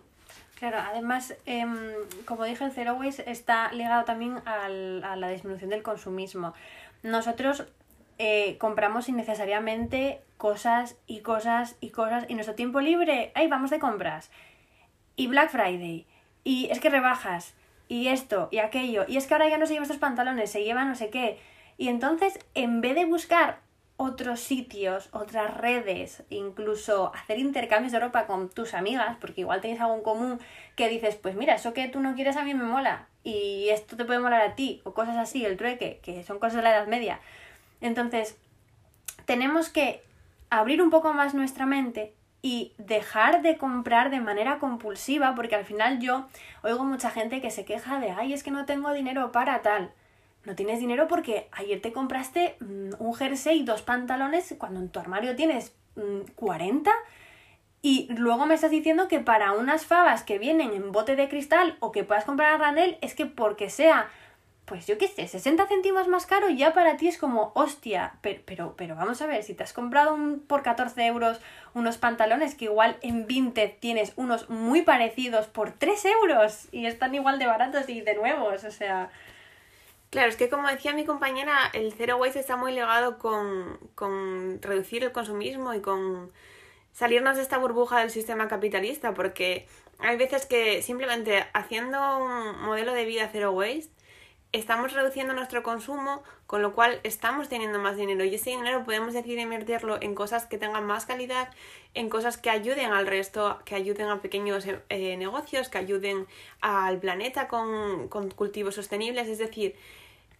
Claro, 0.59 0.77
además, 0.77 1.35
eh, 1.47 1.65
como 2.25 2.43
dije, 2.43 2.65
el 2.65 2.71
Zero 2.71 2.93
Waste 2.93 3.29
está 3.31 3.73
ligado 3.73 4.05
también 4.05 4.43
a 4.45 4.69
la 4.69 5.29
disminución 5.29 5.71
del 5.71 5.81
consumismo. 5.81 6.53
Nosotros 7.01 7.65
eh, 8.19 8.59
compramos 8.59 9.09
innecesariamente 9.09 10.21
cosas 10.37 10.97
y 11.07 11.21
cosas 11.21 11.77
y 11.81 11.89
cosas 11.89 12.25
y 12.29 12.35
nuestro 12.35 12.53
tiempo 12.53 12.79
libre, 12.79 13.31
ahí 13.33 13.47
vamos 13.47 13.71
de 13.71 13.79
compras. 13.79 14.29
Y 15.15 15.25
Black 15.25 15.49
Friday. 15.49 16.05
Y 16.43 16.67
es 16.69 16.79
que 16.79 16.91
rebajas 16.91 17.55
y 17.87 18.07
esto 18.07 18.49
y 18.51 18.59
aquello, 18.59 19.05
y 19.07 19.17
es 19.17 19.27
que 19.27 19.33
ahora 19.33 19.49
ya 19.49 19.57
no 19.57 19.65
se 19.65 19.73
llevan 19.73 19.83
estos 19.83 19.99
pantalones, 19.99 20.51
se 20.51 20.63
lleva 20.63 20.85
no 20.85 20.95
sé 20.95 21.09
qué. 21.09 21.39
Y 21.77 21.89
entonces, 21.89 22.39
en 22.53 22.81
vez 22.81 22.95
de 22.95 23.05
buscar 23.05 23.59
otros 23.97 24.41
sitios, 24.41 25.09
otras 25.11 25.55
redes, 25.55 26.23
incluso 26.29 27.13
hacer 27.13 27.39
intercambios 27.39 27.93
de 27.93 27.99
ropa 27.99 28.27
con 28.27 28.49
tus 28.49 28.73
amigas, 28.73 29.17
porque 29.21 29.41
igual 29.41 29.61
tenéis 29.61 29.79
algo 29.79 29.95
en 29.95 30.01
común 30.01 30.39
que 30.75 30.89
dices, 30.89 31.15
pues 31.15 31.35
mira, 31.35 31.55
eso 31.55 31.73
que 31.73 31.87
tú 31.87 32.01
no 32.01 32.15
quieres 32.15 32.35
a 32.35 32.43
mí 32.43 32.53
me 32.53 32.65
mola, 32.65 33.07
y 33.23 33.69
esto 33.69 33.95
te 33.95 34.05
puede 34.05 34.19
molar 34.19 34.41
a 34.41 34.55
ti, 34.55 34.81
o 34.83 34.93
cosas 34.93 35.15
así, 35.17 35.45
el 35.45 35.57
trueque, 35.57 35.99
que 36.03 36.23
son 36.23 36.39
cosas 36.39 36.57
de 36.57 36.63
la 36.63 36.71
Edad 36.71 36.87
Media. 36.87 37.21
Entonces, 37.79 38.37
tenemos 39.25 39.69
que 39.69 40.03
abrir 40.49 40.81
un 40.81 40.89
poco 40.89 41.13
más 41.13 41.33
nuestra 41.33 41.65
mente 41.65 42.13
y 42.45 42.73
dejar 42.77 43.41
de 43.41 43.57
comprar 43.57 44.11
de 44.11 44.21
manera 44.21 44.59
compulsiva, 44.59 45.33
porque 45.33 45.55
al 45.55 45.65
final 45.65 45.99
yo 45.99 46.27
oigo 46.61 46.83
mucha 46.83 47.09
gente 47.09 47.41
que 47.41 47.49
se 47.49 47.65
queja 47.65 47.99
de, 47.99 48.11
ay, 48.11 48.33
es 48.33 48.43
que 48.43 48.51
no 48.51 48.65
tengo 48.65 48.93
dinero 48.93 49.31
para 49.31 49.63
tal. 49.63 49.91
No 50.43 50.53
tienes 50.53 50.79
dinero 50.79 51.07
porque 51.07 51.49
ayer 51.51 51.81
te 51.81 51.91
compraste 51.91 52.55
mm, 52.59 52.91
un 52.99 53.15
jersey 53.15 53.61
y 53.61 53.65
dos 53.65 53.81
pantalones 53.81 54.53
cuando 54.59 54.79
en 54.79 54.89
tu 54.89 54.99
armario 54.99 55.35
tienes 55.35 55.73
40 56.35 56.91
mm, 56.91 56.93
y 57.81 58.13
luego 58.15 58.45
me 58.45 58.53
estás 58.53 58.69
diciendo 58.69 59.07
que 59.07 59.19
para 59.19 59.53
unas 59.53 59.87
fabas 59.87 60.21
que 60.21 60.37
vienen 60.37 60.71
en 60.73 60.91
bote 60.91 61.15
de 61.15 61.27
cristal 61.27 61.77
o 61.79 61.91
que 61.91 62.03
puedas 62.03 62.25
comprar 62.25 62.53
a 62.53 62.57
granel 62.59 62.99
es 63.01 63.15
que 63.15 63.25
porque 63.25 63.71
sea 63.71 64.07
pues 64.65 64.87
yo 64.87 64.97
qué 64.97 65.07
sé, 65.07 65.27
60 65.27 65.67
céntimos 65.67 66.07
más 66.07 66.25
caro 66.25 66.49
ya 66.49 66.73
para 66.73 66.97
ti 66.97 67.07
es 67.07 67.17
como, 67.17 67.51
hostia, 67.53 68.15
pero, 68.21 68.41
pero, 68.45 68.73
pero 68.75 68.95
vamos 68.95 69.21
a 69.21 69.27
ver, 69.27 69.43
si 69.43 69.53
te 69.53 69.63
has 69.63 69.73
comprado 69.73 70.13
un, 70.13 70.39
por 70.39 70.63
14 70.63 71.05
euros 71.05 71.39
unos 71.73 71.97
pantalones 71.97 72.55
que 72.55 72.65
igual 72.65 72.97
en 73.01 73.27
Vinted 73.27 73.73
tienes 73.79 74.13
unos 74.15 74.49
muy 74.49 74.81
parecidos 74.81 75.47
por 75.47 75.71
3 75.71 76.05
euros 76.05 76.67
y 76.71 76.87
están 76.87 77.13
igual 77.13 77.37
de 77.37 77.45
baratos 77.45 77.87
y 77.89 78.01
de 78.01 78.15
nuevos, 78.15 78.63
o 78.63 78.71
sea... 78.71 79.11
Claro, 80.09 80.29
es 80.29 80.37
que 80.37 80.49
como 80.49 80.69
decía 80.69 80.93
mi 80.93 81.03
compañera, 81.03 81.57
el 81.73 81.91
Zero 81.91 82.15
Waste 82.17 82.39
está 82.39 82.55
muy 82.55 82.71
ligado 82.71 83.17
con, 83.17 83.77
con 83.95 84.61
reducir 84.61 85.03
el 85.03 85.11
consumismo 85.11 85.73
y 85.73 85.81
con 85.81 86.31
salirnos 86.93 87.35
de 87.35 87.41
esta 87.41 87.57
burbuja 87.57 87.99
del 87.99 88.11
sistema 88.11 88.47
capitalista, 88.47 89.13
porque 89.13 89.67
hay 89.99 90.15
veces 90.15 90.45
que 90.45 90.81
simplemente 90.81 91.45
haciendo 91.53 92.19
un 92.19 92.61
modelo 92.61 92.93
de 92.93 93.03
vida 93.03 93.27
Zero 93.29 93.51
Waste 93.51 93.91
estamos 94.51 94.93
reduciendo 94.93 95.33
nuestro 95.33 95.63
consumo, 95.63 96.23
con 96.47 96.61
lo 96.61 96.73
cual 96.73 96.99
estamos 97.03 97.49
teniendo 97.49 97.79
más 97.79 97.97
dinero 97.97 98.23
y 98.23 98.35
ese 98.35 98.51
dinero 98.51 98.83
podemos 98.83 99.13
decidir 99.13 99.39
invertirlo 99.39 100.01
en 100.01 100.15
cosas 100.15 100.45
que 100.45 100.57
tengan 100.57 100.85
más 100.85 101.05
calidad, 101.05 101.49
en 101.93 102.09
cosas 102.09 102.37
que 102.37 102.49
ayuden 102.49 102.91
al 102.93 103.07
resto, 103.07 103.59
que 103.65 103.75
ayuden 103.75 104.07
a 104.07 104.21
pequeños 104.21 104.65
eh, 104.67 105.17
negocios, 105.17 105.69
que 105.69 105.77
ayuden 105.77 106.25
al 106.61 106.99
planeta 106.99 107.47
con, 107.47 108.07
con 108.07 108.29
cultivos 108.29 108.75
sostenibles, 108.75 109.27
es 109.27 109.39
decir, 109.39 109.75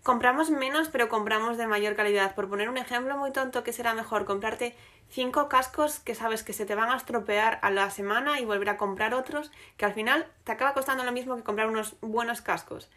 compramos 0.04 0.52
menos 0.52 0.90
pero 0.90 1.10
compramos 1.10 1.58
de 1.58 1.68
mayor 1.68 1.96
calidad. 1.96 2.36
Por 2.36 2.48
poner 2.48 2.70
un 2.70 2.78
ejemplo 2.78 3.18
muy 3.18 3.32
tonto, 3.32 3.64
¿qué 3.64 3.74
será 3.74 3.94
mejor? 3.94 4.26
Comprarte 4.26 4.76
cinco 5.10 5.50
cascos 5.50 6.00
que 6.00 6.16
sabes 6.16 6.44
que 6.44 6.54
se 6.54 6.66
te 6.66 6.76
van 6.76 6.90
a 6.90 6.98
estropear 6.98 7.60
a 7.62 7.72
la 7.72 7.90
semana 7.90 8.40
y 8.40 8.46
volver 8.46 8.70
a 8.70 8.78
comprar 8.78 9.14
otros, 9.14 9.52
que 9.78 9.86
al 9.86 9.94
final 9.94 10.28
te 10.44 10.52
acaba 10.52 10.74
costando 10.74 11.04
lo 11.04 11.12
mismo 11.12 11.36
que 11.36 11.44
comprar 11.44 11.68
unos 11.68 11.96
buenos 12.02 12.42
cascos. 12.42 12.90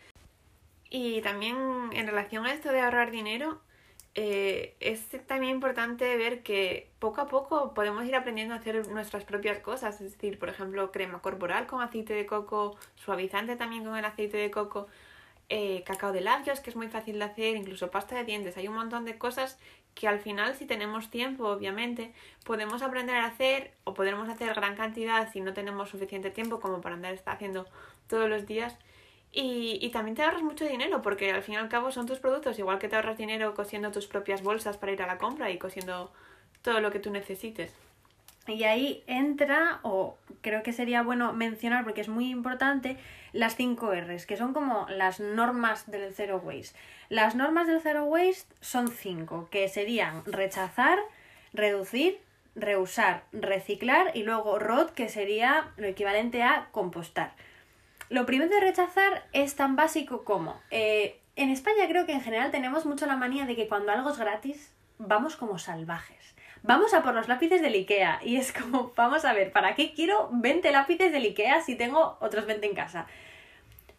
Y 0.90 1.20
también 1.22 1.56
en 1.92 2.06
relación 2.06 2.46
a 2.46 2.52
esto 2.52 2.72
de 2.72 2.80
ahorrar 2.80 3.10
dinero, 3.10 3.60
eh, 4.14 4.74
es 4.80 5.06
también 5.26 5.54
importante 5.54 6.16
ver 6.16 6.42
que 6.42 6.90
poco 6.98 7.20
a 7.20 7.28
poco 7.28 7.72
podemos 7.74 8.04
ir 8.04 8.16
aprendiendo 8.16 8.54
a 8.54 8.56
hacer 8.56 8.88
nuestras 8.88 9.24
propias 9.24 9.58
cosas. 9.60 10.00
Es 10.00 10.12
decir, 10.12 10.38
por 10.38 10.48
ejemplo, 10.48 10.90
crema 10.90 11.20
corporal 11.20 11.66
con 11.66 11.82
aceite 11.82 12.14
de 12.14 12.26
coco, 12.26 12.76
suavizante 12.96 13.56
también 13.56 13.84
con 13.84 13.96
el 13.96 14.04
aceite 14.04 14.36
de 14.36 14.50
coco, 14.50 14.88
eh, 15.50 15.82
cacao 15.86 16.12
de 16.12 16.20
labios, 16.20 16.60
que 16.60 16.70
es 16.70 16.76
muy 16.76 16.88
fácil 16.88 17.18
de 17.18 17.24
hacer, 17.26 17.56
incluso 17.56 17.90
pasta 17.90 18.16
de 18.16 18.24
dientes. 18.24 18.56
Hay 18.56 18.68
un 18.68 18.74
montón 18.74 19.04
de 19.04 19.18
cosas 19.18 19.58
que 19.94 20.08
al 20.08 20.20
final, 20.20 20.54
si 20.54 20.66
tenemos 20.66 21.10
tiempo, 21.10 21.46
obviamente, 21.48 22.12
podemos 22.44 22.82
aprender 22.82 23.16
a 23.16 23.26
hacer 23.26 23.72
o 23.84 23.94
podremos 23.94 24.28
hacer 24.28 24.54
gran 24.54 24.74
cantidad 24.76 25.30
si 25.32 25.40
no 25.40 25.54
tenemos 25.54 25.90
suficiente 25.90 26.30
tiempo 26.30 26.60
como 26.60 26.80
para 26.80 26.96
andar 26.96 27.18
haciendo 27.26 27.66
todos 28.08 28.28
los 28.28 28.46
días 28.46 28.76
y, 29.32 29.78
y, 29.80 29.90
también 29.90 30.16
te 30.16 30.22
ahorras 30.22 30.42
mucho 30.42 30.64
dinero 30.64 31.02
porque 31.02 31.30
al 31.30 31.42
fin 31.42 31.54
y 31.54 31.58
al 31.58 31.68
cabo 31.68 31.90
son 31.90 32.06
tus 32.06 32.18
productos, 32.18 32.58
igual 32.58 32.78
que 32.78 32.88
te 32.88 32.96
ahorras 32.96 33.18
dinero 33.18 33.54
cosiendo 33.54 33.90
tus 33.92 34.06
propias 34.06 34.42
bolsas 34.42 34.76
para 34.76 34.92
ir 34.92 35.02
a 35.02 35.06
la 35.06 35.18
compra 35.18 35.50
y 35.50 35.58
cosiendo 35.58 36.12
todo 36.62 36.80
lo 36.80 36.90
que 36.90 36.98
tú 36.98 37.10
necesites. 37.10 37.72
Y 38.48 38.64
ahí 38.64 39.04
entra, 39.06 39.80
o 39.82 40.16
creo 40.40 40.62
que 40.62 40.72
sería 40.72 41.02
bueno 41.02 41.34
mencionar 41.34 41.84
porque 41.84 42.00
es 42.00 42.08
muy 42.08 42.30
importante, 42.30 42.96
las 43.32 43.56
5 43.56 43.94
R's, 43.94 44.24
que 44.24 44.38
son 44.38 44.54
como 44.54 44.86
las 44.88 45.20
normas 45.20 45.90
del 45.90 46.14
Zero 46.14 46.40
Waste. 46.42 46.76
Las 47.10 47.34
normas 47.34 47.66
del 47.66 47.82
Zero 47.82 48.04
Waste 48.04 48.54
son 48.60 48.88
5, 48.88 49.48
que 49.50 49.68
serían 49.68 50.24
rechazar, 50.24 50.98
reducir, 51.52 52.20
reusar, 52.54 53.24
reciclar 53.32 54.12
y 54.14 54.22
luego 54.22 54.58
ROT, 54.58 54.92
que 54.92 55.10
sería 55.10 55.68
lo 55.76 55.86
equivalente 55.86 56.42
a 56.42 56.68
compostar. 56.72 57.34
Lo 58.08 58.24
primero 58.26 58.50
de 58.50 58.60
rechazar 58.60 59.24
es 59.32 59.54
tan 59.54 59.76
básico 59.76 60.24
como, 60.24 60.60
eh, 60.70 61.20
en 61.36 61.50
España 61.50 61.86
creo 61.88 62.06
que 62.06 62.12
en 62.12 62.20
general 62.20 62.50
tenemos 62.50 62.86
mucho 62.86 63.06
la 63.06 63.16
manía 63.16 63.44
de 63.46 63.54
que 63.54 63.68
cuando 63.68 63.92
algo 63.92 64.10
es 64.10 64.18
gratis, 64.18 64.72
vamos 64.98 65.36
como 65.36 65.58
salvajes. 65.58 66.34
Vamos 66.62 66.92
a 66.94 67.02
por 67.02 67.14
los 67.14 67.28
lápices 67.28 67.62
del 67.62 67.74
IKEA 67.74 68.20
y 68.24 68.36
es 68.36 68.52
como, 68.52 68.92
vamos 68.96 69.24
a 69.24 69.32
ver, 69.32 69.52
¿para 69.52 69.74
qué 69.74 69.92
quiero 69.92 70.28
20 70.32 70.72
lápices 70.72 71.12
del 71.12 71.24
IKEA 71.24 71.60
si 71.60 71.76
tengo 71.76 72.18
otros 72.20 72.46
20 72.46 72.66
en 72.66 72.74
casa? 72.74 73.06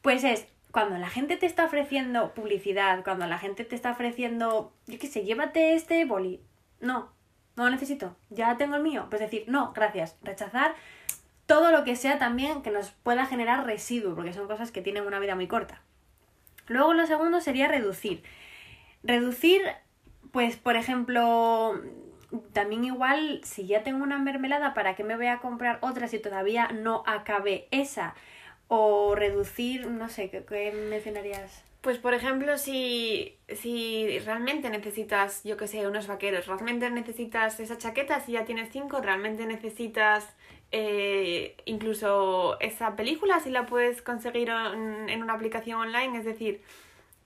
Pues 0.02 0.24
es, 0.24 0.48
cuando 0.72 0.98
la 0.98 1.10
gente 1.10 1.38
te 1.38 1.46
está 1.46 1.66
ofreciendo 1.66 2.34
publicidad, 2.34 3.04
cuando 3.04 3.26
la 3.26 3.38
gente 3.38 3.64
te 3.64 3.76
está 3.76 3.92
ofreciendo, 3.92 4.74
yo 4.88 5.00
qué 5.00 5.08
sé, 5.08 5.24
llévate 5.24 5.76
este 5.76 6.04
boli. 6.06 6.42
No, 6.82 7.12
no 7.56 7.66
lo 7.66 7.70
necesito, 7.70 8.16
ya 8.30 8.58
tengo 8.58 8.76
el 8.76 8.84
mío. 8.84 9.08
Pues 9.10 9.22
decir, 9.22 9.46
no, 9.48 9.72
gracias, 9.74 10.18
rechazar 10.22 10.76
todo 11.50 11.72
lo 11.72 11.84
que 11.84 11.96
sea 11.96 12.20
también 12.20 12.62
que 12.62 12.70
nos 12.70 12.92
pueda 12.92 13.26
generar 13.26 13.66
residuo, 13.66 14.14
porque 14.14 14.34
son 14.34 14.46
cosas 14.46 14.72
que 14.72 14.84
tienen 14.84 15.08
una 15.08 15.18
vida 15.18 15.34
muy 15.34 15.48
corta. 15.48 15.82
Luego 16.68 16.94
lo 16.94 17.08
segundo 17.08 17.42
sería 17.42 17.68
reducir. 17.68 18.22
Reducir, 19.02 19.64
pues 20.32 20.58
por 20.58 20.76
ejemplo, 20.76 21.82
también 22.54 22.84
igual, 22.84 23.42
si 23.44 23.66
ya 23.66 23.82
tengo 23.82 24.04
una 24.04 24.20
mermelada, 24.20 24.76
¿para 24.76 24.96
qué 24.96 25.04
me 25.04 25.16
voy 25.16 25.26
a 25.26 25.40
comprar 25.40 25.80
otra 25.82 26.08
si 26.08 26.20
todavía 26.20 26.68
no 26.68 27.02
acabe 27.08 27.68
esa? 27.72 28.14
O 28.68 29.16
reducir, 29.16 29.88
no 29.88 30.08
sé, 30.08 30.30
¿qué, 30.30 30.72
mencionarías? 30.92 31.64
Pues 31.82 31.98
por 31.98 32.14
ejemplo, 32.14 32.60
si, 32.60 33.40
si 33.48 34.20
realmente 34.20 34.70
necesitas, 34.70 35.44
yo 35.44 35.58
que 35.58 35.66
sé, 35.66 35.88
unos 35.88 36.06
vaqueros, 36.06 36.46
realmente 36.46 36.92
necesitas 36.92 37.60
esa 37.60 37.80
chaqueta, 37.80 38.20
si 38.20 38.34
ya 38.34 38.46
tienes 38.46 38.70
cinco, 38.72 39.02
realmente 39.02 39.48
necesitas 39.48 40.36
eh, 40.72 41.56
incluso 41.66 42.60
esa 42.60 42.96
película 42.96 43.40
si 43.40 43.50
la 43.50 43.66
puedes 43.66 44.02
conseguir 44.02 44.50
en, 44.50 45.22
una 45.22 45.34
aplicación 45.34 45.80
online, 45.80 46.18
es 46.18 46.26
decir, 46.26 46.62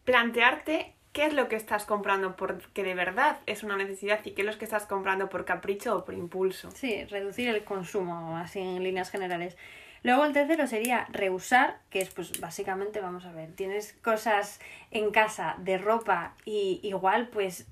plantearte 0.06 0.94
qué 1.12 1.26
es 1.26 1.34
lo 1.34 1.48
que 1.48 1.56
estás 1.56 1.86
comprando 1.86 2.36
porque 2.36 2.84
de 2.84 2.96
verdad 2.96 3.40
es 3.46 3.64
una 3.64 3.78
necesidad 3.78 4.20
y 4.24 4.32
qué 4.32 4.42
es 4.42 4.48
lo 4.48 4.58
que 4.58 4.66
estás 4.66 4.86
comprando 4.86 5.30
por 5.30 5.46
capricho 5.46 5.98
o 5.98 6.06
por 6.06 6.14
impulso. 6.16 6.72
Sí, 6.72 7.04
reducir 7.06 7.50
el 7.50 7.64
consumo, 7.64 8.38
así 8.38 8.60
en 8.60 8.84
líneas 8.84 9.12
generales. 9.12 9.58
Luego 10.04 10.26
el 10.26 10.34
tercero 10.34 10.68
sería 10.68 11.08
reusar, 11.12 11.80
que 11.90 12.02
es 12.02 12.10
pues 12.10 12.40
básicamente, 12.42 13.00
vamos 13.00 13.26
a 13.26 13.32
ver, 13.32 13.54
tienes 13.54 13.94
cosas 14.02 14.60
en 14.92 15.12
casa 15.12 15.56
de 15.60 15.78
ropa 15.78 16.36
y 16.46 16.82
igual 16.84 17.30
pues 17.30 17.68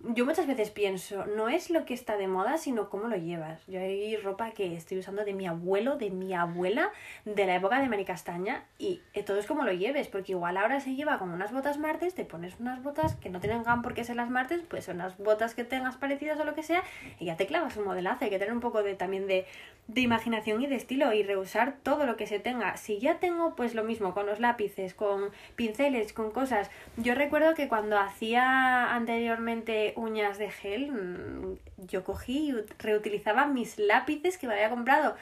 yo 0.00 0.24
muchas 0.24 0.46
veces 0.46 0.70
pienso, 0.70 1.26
no 1.26 1.48
es 1.48 1.70
lo 1.70 1.84
que 1.84 1.94
está 1.94 2.16
de 2.16 2.28
moda, 2.28 2.58
sino 2.58 2.88
cómo 2.90 3.08
lo 3.08 3.16
llevas. 3.16 3.66
Yo 3.66 3.80
hay 3.80 4.16
ropa 4.16 4.50
que 4.50 4.76
estoy 4.76 4.98
usando 4.98 5.24
de 5.24 5.32
mi 5.32 5.46
abuelo, 5.46 5.96
de 5.96 6.10
mi 6.10 6.34
abuela, 6.34 6.90
de 7.24 7.46
la 7.46 7.56
época 7.56 7.80
de 7.80 7.88
Mari 7.88 8.04
Castaña, 8.04 8.64
y 8.78 9.00
todo 9.24 9.38
es 9.38 9.46
como 9.46 9.64
lo 9.64 9.72
lleves, 9.72 10.08
porque 10.08 10.32
igual 10.32 10.56
ahora 10.56 10.80
se 10.80 10.94
lleva 10.94 11.18
como 11.18 11.34
unas 11.34 11.52
botas 11.52 11.78
martes, 11.78 12.14
te 12.14 12.24
pones 12.24 12.54
unas 12.60 12.82
botas 12.82 13.16
que 13.16 13.30
no 13.30 13.40
tengan 13.40 13.82
por 13.82 13.94
qué 13.94 14.04
ser 14.04 14.16
las 14.16 14.30
martes, 14.30 14.62
pues 14.68 14.84
son 14.84 14.96
unas 14.96 15.16
botas 15.18 15.54
que 15.54 15.64
tengas 15.64 15.96
parecidas 15.96 16.38
o 16.38 16.44
lo 16.44 16.54
que 16.54 16.62
sea, 16.62 16.82
y 17.18 17.26
ya 17.26 17.36
te 17.36 17.46
clavas 17.46 17.76
un 17.76 17.84
modelazo. 17.84 18.24
Hay 18.24 18.30
que 18.30 18.38
tener 18.38 18.54
un 18.54 18.60
poco 18.60 18.82
de 18.82 18.94
también 18.94 19.26
de, 19.26 19.46
de 19.88 20.00
imaginación 20.00 20.62
y 20.62 20.66
de 20.66 20.76
estilo 20.76 21.12
y 21.12 21.22
reusar 21.22 21.76
todo 21.82 22.06
lo 22.06 22.16
que 22.16 22.26
se 22.26 22.38
tenga. 22.38 22.76
Si 22.76 22.98
ya 22.98 23.18
tengo, 23.18 23.54
pues 23.54 23.74
lo 23.74 23.84
mismo, 23.84 24.14
con 24.14 24.26
los 24.26 24.40
lápices, 24.40 24.94
con 24.94 25.30
pinceles, 25.54 26.12
con 26.12 26.30
cosas. 26.30 26.70
Yo 26.96 27.14
recuerdo 27.14 27.54
que 27.54 27.68
cuando 27.68 27.98
hacía 27.98 28.94
anteriormente 28.94 29.85
uñas 29.96 30.38
de 30.38 30.50
gel, 30.50 30.90
mm, 30.92 31.86
yo 31.86 32.04
cogí 32.04 32.50
y 32.50 32.54
reutilizaba 32.78 33.46
mis 33.46 33.78
lápices 33.78 34.38
que 34.38 34.46
me 34.46 34.54
había 34.54 34.70
comprado. 34.70 35.16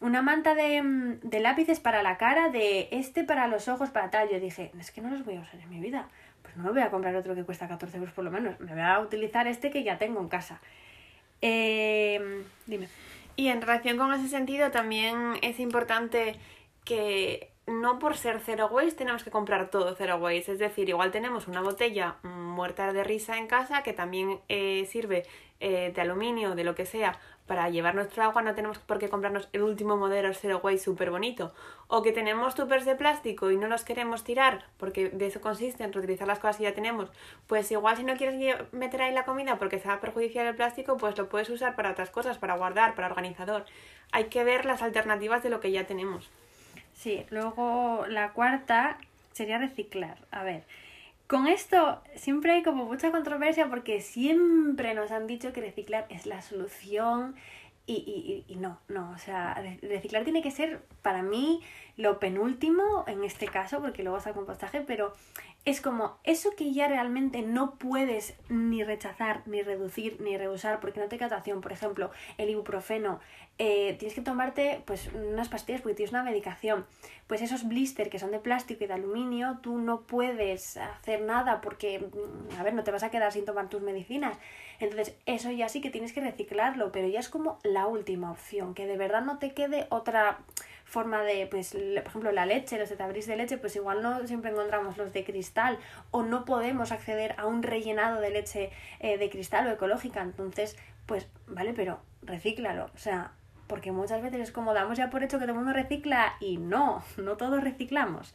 Una 0.00 0.22
manta 0.22 0.54
de, 0.54 0.82
mm, 0.82 1.20
de 1.22 1.40
lápices 1.40 1.80
para 1.80 2.02
la 2.02 2.16
cara, 2.18 2.50
de 2.50 2.88
este 2.90 3.24
para 3.24 3.48
los 3.48 3.68
ojos, 3.68 3.90
para 3.90 4.10
tal. 4.10 4.28
Yo 4.30 4.40
dije, 4.40 4.70
es 4.78 4.90
que 4.90 5.00
no 5.00 5.10
los 5.10 5.24
voy 5.24 5.36
a 5.36 5.40
usar 5.40 5.60
en 5.60 5.70
mi 5.70 5.80
vida. 5.80 6.08
Pues 6.42 6.56
no 6.56 6.64
me 6.64 6.70
voy 6.70 6.82
a 6.82 6.90
comprar 6.90 7.14
otro 7.16 7.34
que 7.34 7.44
cuesta 7.44 7.68
14 7.68 7.98
euros 7.98 8.14
por 8.14 8.24
lo 8.24 8.30
menos. 8.30 8.58
Me 8.60 8.72
voy 8.72 8.82
a 8.82 9.00
utilizar 9.00 9.46
este 9.46 9.70
que 9.70 9.82
ya 9.82 9.98
tengo 9.98 10.20
en 10.20 10.28
casa. 10.28 10.60
Eh, 11.42 12.44
dime. 12.66 12.88
Y 13.36 13.48
en 13.48 13.60
relación 13.60 13.98
con 13.98 14.12
ese 14.12 14.28
sentido 14.28 14.70
también 14.70 15.34
es 15.42 15.60
importante 15.60 16.34
que 16.84 17.50
no 17.68 17.98
por 17.98 18.16
ser 18.16 18.40
zero 18.40 18.66
waste 18.66 18.92
tenemos 18.92 19.22
que 19.22 19.30
comprar 19.30 19.70
todo 19.70 19.94
zero 19.94 20.16
waste. 20.16 20.52
Es 20.52 20.58
decir, 20.58 20.88
igual 20.88 21.10
tenemos 21.10 21.48
una 21.48 21.60
botella 21.60 22.16
muerta 22.22 22.92
de 22.92 23.04
risa 23.04 23.38
en 23.38 23.46
casa 23.46 23.82
que 23.82 23.92
también 23.92 24.40
eh, 24.48 24.86
sirve 24.90 25.24
eh, 25.60 25.92
de 25.94 26.00
aluminio, 26.00 26.54
de 26.54 26.64
lo 26.64 26.74
que 26.74 26.86
sea, 26.86 27.18
para 27.48 27.68
llevar 27.70 27.94
nuestro 27.94 28.22
agua 28.22 28.42
no 28.42 28.54
tenemos 28.54 28.78
por 28.78 28.98
qué 28.98 29.08
comprarnos 29.08 29.48
el 29.52 29.62
último 29.62 29.96
modelo 29.96 30.32
Zero 30.34 30.60
Waste 30.62 30.84
súper 30.84 31.10
bonito. 31.10 31.52
O 31.88 32.02
que 32.02 32.12
tenemos 32.12 32.54
tupers 32.54 32.84
de 32.84 32.94
plástico 32.94 33.50
y 33.50 33.56
no 33.56 33.68
los 33.68 33.84
queremos 33.84 34.22
tirar, 34.22 34.66
porque 34.76 35.08
de 35.08 35.26
eso 35.26 35.40
consiste 35.40 35.82
en 35.82 35.92
reutilizar 35.92 36.28
las 36.28 36.38
cosas 36.38 36.58
que 36.58 36.64
ya 36.64 36.74
tenemos. 36.74 37.10
Pues 37.46 37.70
igual 37.72 37.96
si 37.96 38.04
no 38.04 38.16
quieres 38.16 38.72
meter 38.72 39.00
ahí 39.00 39.14
la 39.14 39.24
comida 39.24 39.58
porque 39.58 39.78
se 39.78 39.88
va 39.88 39.94
a 39.94 40.00
perjudiciar 40.00 40.46
el 40.46 40.54
plástico, 40.54 40.98
pues 40.98 41.16
lo 41.16 41.30
puedes 41.30 41.48
usar 41.48 41.74
para 41.74 41.90
otras 41.90 42.10
cosas, 42.10 42.36
para 42.36 42.56
guardar, 42.56 42.94
para 42.94 43.08
organizador. 43.08 43.64
Hay 44.12 44.24
que 44.24 44.44
ver 44.44 44.66
las 44.66 44.82
alternativas 44.82 45.42
de 45.42 45.48
lo 45.48 45.60
que 45.60 45.72
ya 45.72 45.86
tenemos. 45.86 46.30
Sí, 46.98 47.24
luego 47.30 48.06
la 48.08 48.32
cuarta 48.32 48.98
sería 49.32 49.58
reciclar. 49.58 50.18
A 50.32 50.42
ver, 50.42 50.64
con 51.28 51.46
esto 51.46 52.02
siempre 52.16 52.52
hay 52.52 52.64
como 52.64 52.86
mucha 52.86 53.12
controversia 53.12 53.68
porque 53.68 54.00
siempre 54.00 54.94
nos 54.94 55.12
han 55.12 55.28
dicho 55.28 55.52
que 55.52 55.60
reciclar 55.60 56.06
es 56.08 56.26
la 56.26 56.42
solución 56.42 57.36
y, 57.86 58.44
y, 58.48 58.52
y, 58.52 58.56
no, 58.56 58.80
no, 58.88 59.12
o 59.12 59.18
sea, 59.18 59.54
reciclar 59.80 60.24
tiene 60.24 60.42
que 60.42 60.50
ser 60.50 60.82
para 61.00 61.22
mí 61.22 61.62
lo 61.96 62.18
penúltimo 62.18 63.04
en 63.06 63.22
este 63.22 63.46
caso, 63.46 63.80
porque 63.80 64.02
luego 64.02 64.18
está 64.18 64.30
el 64.30 64.36
compostaje, 64.36 64.80
pero 64.80 65.14
es 65.64 65.80
como 65.80 66.18
eso 66.24 66.50
que 66.56 66.72
ya 66.72 66.88
realmente 66.88 67.42
no 67.42 67.74
puedes 67.74 68.34
ni 68.48 68.84
rechazar, 68.84 69.42
ni 69.46 69.62
reducir, 69.62 70.18
ni 70.20 70.36
reusar 70.36 70.80
porque 70.80 71.00
no 71.00 71.08
te 71.08 71.18
catación, 71.18 71.60
por 71.60 71.72
ejemplo, 71.72 72.10
el 72.38 72.48
ibuprofeno, 72.48 73.20
eh, 73.58 73.96
tienes 73.98 74.14
que 74.14 74.22
tomarte 74.22 74.82
pues 74.86 75.10
unas 75.12 75.48
pastillas 75.48 75.82
porque 75.82 75.96
tienes 75.96 76.12
una 76.12 76.22
medicación, 76.22 76.86
pues 77.26 77.42
esos 77.42 77.66
blister 77.66 78.08
que 78.08 78.18
son 78.18 78.30
de 78.30 78.38
plástico 78.38 78.84
y 78.84 78.86
de 78.86 78.94
aluminio, 78.94 79.58
tú 79.60 79.78
no 79.78 80.02
puedes 80.02 80.76
hacer 80.76 81.22
nada 81.22 81.60
porque, 81.60 81.98
mm, 81.98 82.58
a 82.58 82.62
ver, 82.62 82.72
no 82.72 82.84
te 82.84 82.92
vas 82.92 83.02
a 83.02 83.10
quedar 83.10 83.32
sin 83.32 83.44
tomar 83.44 83.68
tus 83.68 83.82
medicinas. 83.82 84.38
Entonces, 84.80 85.16
eso 85.26 85.50
ya 85.50 85.68
sí 85.68 85.80
que 85.80 85.90
tienes 85.90 86.12
que 86.12 86.20
reciclarlo, 86.20 86.92
pero 86.92 87.08
ya 87.08 87.18
es 87.18 87.28
como 87.28 87.58
la 87.64 87.88
última 87.88 88.30
opción, 88.30 88.74
que 88.74 88.86
de 88.86 88.96
verdad 88.96 89.22
no 89.22 89.38
te 89.38 89.52
quede 89.52 89.86
otra 89.90 90.38
forma 90.88 91.22
de, 91.22 91.46
pues, 91.46 91.72
por 91.72 92.06
ejemplo, 92.06 92.32
la 92.32 92.46
leche, 92.46 92.78
los 92.78 92.96
tabriz 92.96 93.26
de 93.26 93.36
leche, 93.36 93.58
pues 93.58 93.76
igual 93.76 94.02
no 94.02 94.26
siempre 94.26 94.50
encontramos 94.50 94.96
los 94.96 95.12
de 95.12 95.22
cristal 95.22 95.78
o 96.10 96.22
no 96.22 96.46
podemos 96.46 96.92
acceder 96.92 97.34
a 97.36 97.46
un 97.46 97.62
rellenado 97.62 98.22
de 98.22 98.30
leche 98.30 98.70
eh, 99.00 99.18
de 99.18 99.28
cristal 99.28 99.66
o 99.66 99.70
ecológica. 99.70 100.22
Entonces, 100.22 100.78
pues, 101.04 101.28
vale, 101.46 101.74
pero 101.74 102.00
recíclalo. 102.22 102.86
O 102.94 102.98
sea, 102.98 103.32
porque 103.66 103.92
muchas 103.92 104.22
veces 104.22 104.40
es 104.40 104.50
como 104.50 104.72
damos 104.72 104.96
ya 104.96 105.10
por 105.10 105.22
hecho 105.22 105.38
que 105.38 105.44
todo 105.44 105.52
el 105.52 105.58
mundo 105.58 105.74
recicla 105.74 106.36
y 106.40 106.56
no, 106.56 107.04
no 107.18 107.36
todos 107.36 107.62
reciclamos. 107.62 108.34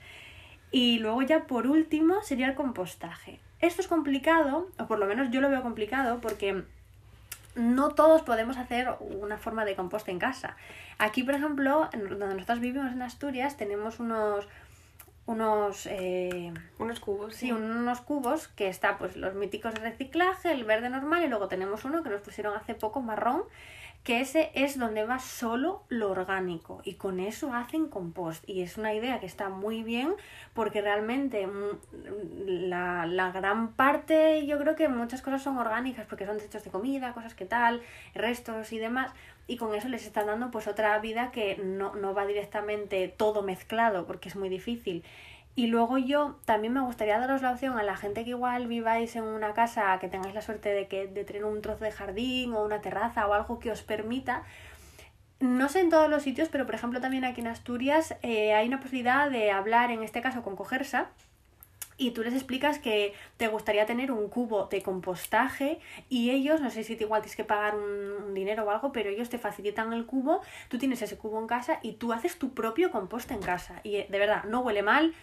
Y 0.72 1.00
luego 1.00 1.24
ya 1.24 1.48
por 1.48 1.66
último 1.66 2.22
sería 2.22 2.48
el 2.48 2.54
compostaje. 2.54 3.40
Esto 3.62 3.82
es 3.82 3.88
complicado, 3.88 4.68
o 4.78 4.86
por 4.88 5.00
lo 5.00 5.08
menos 5.08 5.32
yo 5.32 5.42
lo 5.42 5.50
veo 5.50 5.64
complicado, 5.64 6.22
porque 6.22 6.66
no 7.56 7.90
todos 7.90 8.22
podemos 8.24 8.58
hacer 8.58 8.90
una 9.00 9.38
forma 9.38 9.66
de 9.66 9.76
composta 9.76 10.12
en 10.12 10.20
casa. 10.20 10.56
Aquí, 10.98 11.24
por 11.24 11.36
ejemplo, 11.36 11.90
donde 11.92 12.34
nosotros 12.34 12.60
vivimos 12.60 12.92
en 12.92 13.02
Asturias, 13.02 13.58
tenemos 13.58 14.00
unos 14.00 14.48
unos 15.26 15.86
eh, 15.86 16.52
unos 16.80 17.00
cubos 17.00 17.36
sí, 17.36 17.54
unos 17.54 18.02
cubos 18.02 18.50
que 18.50 18.68
está 18.68 18.98
pues 18.98 19.16
los 19.16 19.34
míticos 19.36 19.74
de 19.74 19.80
reciclaje 19.80 20.52
el 20.52 20.66
verde 20.66 20.90
normal 20.90 21.24
y 21.24 21.30
luego 21.30 21.48
tenemos 21.48 21.86
uno 21.86 22.04
que 22.04 22.10
nos 22.10 22.22
pusieron 22.22 22.58
hace 22.58 22.76
poco 22.76 23.02
marrón 23.02 23.44
que 24.04 24.20
ese 24.20 24.52
es 24.54 24.78
donde 24.78 25.06
va 25.06 25.20
solo 25.20 25.84
lo 25.88 26.12
orgánico 26.12 26.82
y 26.84 26.96
con 26.96 27.20
eso 27.22 27.54
hacen 27.54 27.88
compost. 27.88 28.48
Y 28.48 28.62
es 28.62 28.78
una 28.78 28.94
idea 28.94 29.20
que 29.20 29.26
está 29.26 29.48
muy 29.50 29.82
bien 29.82 30.14
porque 30.54 30.82
realmente 30.82 31.48
mm, 31.48 31.80
la, 32.70 33.06
la 33.06 33.32
gran 33.32 33.74
parte 33.74 34.46
yo 34.46 34.60
creo 34.60 34.76
que 34.76 34.90
muchas 34.90 35.22
cosas 35.22 35.42
son 35.42 35.58
orgánicas 35.58 36.06
porque 36.08 36.26
son 36.26 36.38
desechos 36.38 36.66
de 36.66 36.72
comida, 36.72 37.14
cosas 37.14 37.34
que 37.34 37.46
tal, 37.46 37.82
restos 38.14 38.74
y 38.74 38.80
demás 38.80 39.12
y 39.48 39.58
con 39.58 39.76
eso 39.76 39.90
les 39.90 40.06
están 40.06 40.28
dando 40.28 40.52
pues 40.52 40.68
otra 40.68 40.98
vida 41.00 41.32
que 41.32 41.58
no, 41.58 41.96
no 41.96 42.14
va 42.14 42.26
directamente 42.26 43.08
todo 43.08 43.42
mezclado 43.42 44.06
porque 44.06 44.30
es 44.30 44.36
muy 44.36 44.50
difícil 44.50 45.04
y 45.56 45.68
luego 45.68 45.98
yo 45.98 46.40
también 46.46 46.74
me 46.74 46.82
gustaría 46.82 47.20
daros 47.20 47.42
la 47.42 47.52
opción 47.52 47.78
a 47.78 47.84
la 47.84 47.96
gente 47.96 48.24
que 48.24 48.32
igual 48.32 48.68
viváis 48.68 49.16
en 49.16 49.24
una 49.24 49.54
casa, 49.54 49.98
que 50.00 50.08
tengáis 50.08 50.34
la 50.34 50.42
suerte 50.42 50.70
de, 50.70 50.88
que, 50.88 51.08
de 51.08 51.24
tener 51.24 51.46
un 51.46 51.62
trozo 51.62 51.84
de 51.84 51.92
jardín 51.92 52.54
o 52.54 52.64
una 52.64 52.82
terraza 52.82 53.28
o 53.28 53.34
algo 53.34 53.60
que 53.60 53.72
os 53.72 53.84
permita. 53.84 54.44
No 55.40 55.70
sé 55.70 55.82
en 55.82 55.90
todos 55.90 56.10
los 56.10 56.24
sitios, 56.24 56.50
pero 56.50 56.66
por 56.66 56.74
ejemplo 56.74 57.02
también 57.02 57.26
aquí 57.26 57.42
en 57.42 57.48
Asturias 57.48 58.16
eh, 58.22 58.54
hay 58.54 58.68
una 58.68 58.80
posibilidad 58.80 59.30
de 59.30 59.52
hablar, 59.52 59.92
en 59.92 60.02
este 60.02 60.22
caso 60.22 60.42
con 60.42 60.56
Cogersa, 60.56 61.10
y 61.98 62.12
tú 62.12 62.24
les 62.24 62.34
explicas 62.34 62.80
que 62.80 63.14
te 63.38 63.48
gustaría 63.48 63.86
tener 63.86 64.12
un 64.12 64.30
cubo 64.30 64.66
de 64.66 64.82
compostaje 64.82 65.80
y 66.10 66.32
ellos, 66.32 66.62
no 66.62 66.70
sé 66.70 66.84
si 66.84 66.96
te 66.96 67.04
igual 67.04 67.22
tienes 67.22 67.36
que 67.36 67.44
pagar 67.44 67.76
un, 67.76 68.34
dinero 68.34 68.64
o 68.64 68.72
algo, 68.72 68.92
pero 68.92 69.10
ellos 69.10 69.30
te 69.30 69.38
facilitan 69.38 69.94
el 69.94 70.06
cubo, 70.06 70.42
tú 70.70 70.78
tienes 70.78 71.02
ese 71.02 71.18
cubo 71.18 71.40
en 71.40 71.48
casa 71.48 71.80
y 71.84 71.94
tú 71.94 72.12
haces 72.12 72.40
tu 72.40 72.54
propio 72.54 72.90
compost 72.92 73.30
en 73.32 73.42
casa. 73.42 73.80
Y 73.84 73.98
eh, 73.98 74.08
de 74.10 74.20
verdad, 74.20 74.46
no 74.46 74.62
huele 74.62 74.82
mal, 74.82 75.14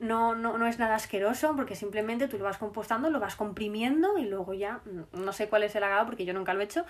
no, 0.00 0.34
no, 0.34 0.58
no 0.58 0.66
es 0.66 0.78
nada 0.78 0.96
asqueroso 0.96 1.54
porque 1.54 1.76
simplemente 1.76 2.26
tú 2.26 2.38
lo 2.38 2.44
vas 2.44 2.58
compostando, 2.58 3.10
lo 3.10 3.20
vas 3.20 3.36
comprimiendo 3.36 4.18
y 4.18 4.24
luego 4.24 4.54
ya, 4.54 4.80
mm, 4.84 5.22
no 5.22 5.32
sé 5.32 5.48
cuál 5.48 5.62
es 5.62 5.76
el 5.76 5.84
agado 5.84 6.06
porque 6.06 6.24
yo 6.24 6.32
nunca 6.32 6.54
lo 6.54 6.60
he 6.60 6.64
hecho, 6.64 6.84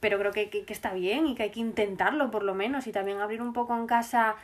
pero 0.00 0.18
creo 0.18 0.32
que, 0.32 0.50
que, 0.50 0.72
está 0.72 0.92
bien 0.92 1.26
y 1.26 1.34
que 1.34 1.44
hay 1.44 1.50
que 1.50 1.60
intentarlo 1.60 2.30
por 2.30 2.42
lo 2.42 2.54
menos 2.54 2.86
y 2.86 2.92
también 2.92 3.18
abrir 3.18 3.40
un 3.42 3.54
poco 3.54 3.74
en 3.74 3.86
casa 3.86 4.36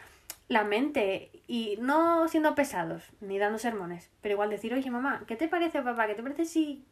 la 0.48 0.64
mente 0.64 1.30
y 1.46 1.76
no 1.80 2.28
siendo 2.28 2.54
pesados 2.54 3.04
ni 3.20 3.38
dando 3.38 3.58
sermones, 3.58 4.10
pero 4.22 4.34
igual 4.34 4.50
decir, 4.50 4.72
oye 4.72 4.90
mamá, 4.90 5.22
¿qué 5.26 5.36
te 5.36 5.48
parece 5.48 5.82
papá? 5.82 6.06
¿Qué 6.06 6.14
te 6.14 6.22
parece 6.22 6.46
si 6.46 6.84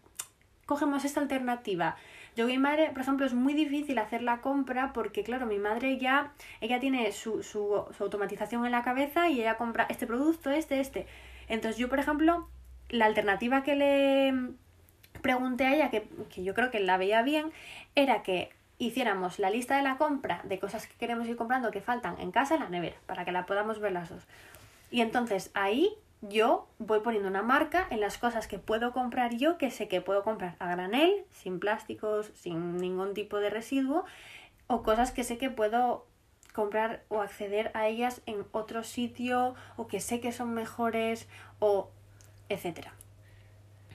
cogemos 0.70 1.04
esta 1.04 1.20
alternativa? 1.20 1.96
Yo 2.36 2.46
mi 2.46 2.56
madre, 2.58 2.90
por 2.90 3.02
ejemplo, 3.02 3.26
es 3.26 3.34
muy 3.34 3.54
difícil 3.54 3.98
hacer 3.98 4.22
la 4.22 4.40
compra 4.40 4.92
porque, 4.92 5.24
claro, 5.24 5.46
mi 5.46 5.58
madre 5.58 5.98
ya, 5.98 6.32
ella 6.60 6.78
tiene 6.78 7.10
su, 7.10 7.42
su, 7.42 7.84
su 7.96 8.04
automatización 8.04 8.64
en 8.64 8.70
la 8.70 8.82
cabeza 8.82 9.28
y 9.28 9.40
ella 9.40 9.56
compra 9.56 9.86
este 9.90 10.06
producto, 10.06 10.48
este, 10.50 10.78
este. 10.78 11.08
Entonces 11.48 11.76
yo, 11.76 11.88
por 11.88 11.98
ejemplo, 11.98 12.48
la 12.88 13.06
alternativa 13.06 13.64
que 13.64 13.74
le 13.74 14.52
pregunté 15.22 15.66
a 15.66 15.74
ella, 15.74 15.90
que, 15.90 16.08
que 16.32 16.44
yo 16.44 16.54
creo 16.54 16.70
que 16.70 16.78
la 16.78 16.96
veía 16.98 17.22
bien, 17.22 17.50
era 17.96 18.22
que 18.22 18.50
hiciéramos 18.78 19.40
la 19.40 19.50
lista 19.50 19.76
de 19.76 19.82
la 19.82 19.96
compra 19.96 20.40
de 20.44 20.60
cosas 20.60 20.86
que 20.86 20.94
queremos 20.94 21.26
ir 21.26 21.34
comprando 21.34 21.72
que 21.72 21.80
faltan 21.80 22.14
en 22.20 22.30
casa 22.30 22.54
en 22.54 22.60
la 22.60 22.68
nevera, 22.68 22.96
para 23.06 23.24
que 23.24 23.32
la 23.32 23.44
podamos 23.44 23.80
ver 23.80 23.90
las 23.90 24.08
dos. 24.08 24.22
Y 24.92 25.00
entonces 25.00 25.50
ahí 25.54 25.96
yo 26.22 26.68
voy 26.78 27.00
poniendo 27.00 27.28
una 27.28 27.42
marca 27.42 27.86
en 27.90 28.00
las 28.00 28.18
cosas 28.18 28.46
que 28.46 28.58
puedo 28.58 28.92
comprar 28.92 29.34
yo, 29.36 29.58
que 29.58 29.70
sé 29.70 29.88
que 29.88 30.00
puedo 30.00 30.22
comprar 30.22 30.56
a 30.58 30.70
granel, 30.70 31.24
sin 31.30 31.60
plásticos, 31.60 32.30
sin 32.34 32.76
ningún 32.76 33.14
tipo 33.14 33.38
de 33.38 33.50
residuo, 33.50 34.04
o 34.66 34.82
cosas 34.82 35.12
que 35.12 35.24
sé 35.24 35.38
que 35.38 35.50
puedo 35.50 36.06
comprar 36.52 37.04
o 37.08 37.20
acceder 37.20 37.70
a 37.74 37.86
ellas 37.88 38.22
en 38.26 38.44
otro 38.52 38.82
sitio, 38.84 39.54
o 39.76 39.86
que 39.86 40.00
sé 40.00 40.20
que 40.20 40.32
son 40.32 40.52
mejores, 40.52 41.28
o 41.58 41.90
etcétera. 42.48 42.92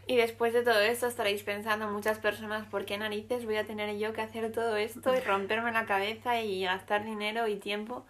Y 0.08 0.18
después 0.18 0.54
de 0.54 0.62
todo 0.62 0.80
esto 0.82 1.08
estaréis 1.08 1.44
pensando 1.44 1.90
muchas 1.90 2.20
personas, 2.20 2.68
¿por 2.68 2.86
qué 2.86 2.98
narices 2.98 3.46
voy 3.46 3.58
a 3.58 3.66
tener 3.66 3.98
yo 3.98 4.14
que 4.14 4.22
hacer 4.22 4.52
todo 4.52 4.78
esto 4.78 5.16
y 5.16 5.20
romperme 5.20 5.72
la 5.72 5.86
cabeza 5.86 6.42
y 6.42 6.64
gastar 6.64 7.04
dinero 7.04 7.48
y 7.48 7.56
tiempo? 7.56 8.06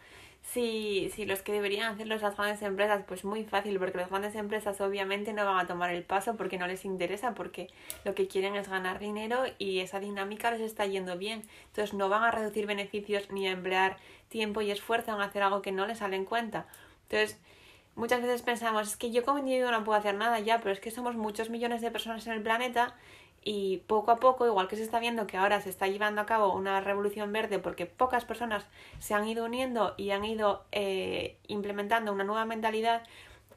Si, 0.53 1.11
si 1.13 1.25
los 1.25 1.41
que 1.41 1.51
deberían 1.51 1.93
hacerlo 1.93 2.15
las 2.17 2.37
grandes 2.37 2.61
empresas, 2.61 3.03
pues 3.07 3.25
muy 3.25 3.43
fácil, 3.43 3.77
porque 3.79 3.97
las 3.97 4.09
grandes 4.09 4.35
empresas 4.35 4.79
obviamente 4.79 5.33
no 5.33 5.43
van 5.43 5.57
a 5.57 5.67
tomar 5.67 5.89
el 5.89 6.03
paso 6.03 6.37
porque 6.37 6.57
no 6.57 6.67
les 6.67 6.85
interesa, 6.85 7.33
porque 7.33 7.67
lo 8.05 8.13
que 8.15 8.27
quieren 8.27 8.55
es 8.55 8.69
ganar 8.69 8.99
dinero 8.99 9.43
y 9.57 9.79
esa 9.79 9.99
dinámica 9.99 10.51
les 10.51 10.61
está 10.61 10.85
yendo 10.85 11.17
bien. 11.17 11.41
Entonces 11.67 11.93
no 11.93 12.09
van 12.09 12.23
a 12.23 12.31
reducir 12.31 12.67
beneficios 12.67 13.29
ni 13.31 13.47
a 13.47 13.51
emplear 13.51 13.97
tiempo 14.29 14.61
y 14.61 14.71
esfuerzo 14.71 15.13
en 15.13 15.21
hacer 15.21 15.43
algo 15.43 15.61
que 15.61 15.71
no 15.71 15.87
les 15.87 15.97
sale 15.97 16.15
en 16.15 16.25
cuenta. 16.25 16.67
Entonces, 17.09 17.39
muchas 17.95 18.21
veces 18.21 18.41
pensamos, 18.41 18.87
es 18.87 18.97
que 18.97 19.11
yo 19.11 19.23
como 19.23 19.39
individuo 19.39 19.71
no 19.71 19.83
puedo 19.83 19.97
hacer 19.97 20.15
nada 20.15 20.39
ya, 20.39 20.59
pero 20.59 20.71
es 20.71 20.79
que 20.79 20.91
somos 20.91 21.15
muchos 21.15 21.49
millones 21.49 21.81
de 21.81 21.91
personas 21.91 22.25
en 22.27 22.33
el 22.33 22.43
planeta 22.43 22.95
y 23.47 23.77
poco 23.85 24.09
a 24.09 24.19
poco, 24.19 24.47
igual 24.47 24.67
que 24.67 24.75
se 24.75 24.81
está 24.81 24.99
viendo 24.99 25.27
que 25.27 25.37
ahora 25.37 25.61
se 25.61 25.69
está 25.69 25.87
llevando 25.87 26.19
a 26.19 26.25
cabo 26.25 26.51
una 26.51 26.81
revolución 26.81 27.31
verde 27.31 27.59
porque 27.59 27.85
pocas 27.85 28.25
personas 28.25 28.65
se 28.97 29.13
han 29.13 29.27
ido 29.27 29.45
uniendo 29.45 29.93
y 29.97 30.09
han 30.09 30.25
ido 30.25 30.65
eh, 30.71 31.37
implementando 31.47 32.11
una 32.11 32.23
nueva 32.23 32.45
mentalidad, 32.45 33.03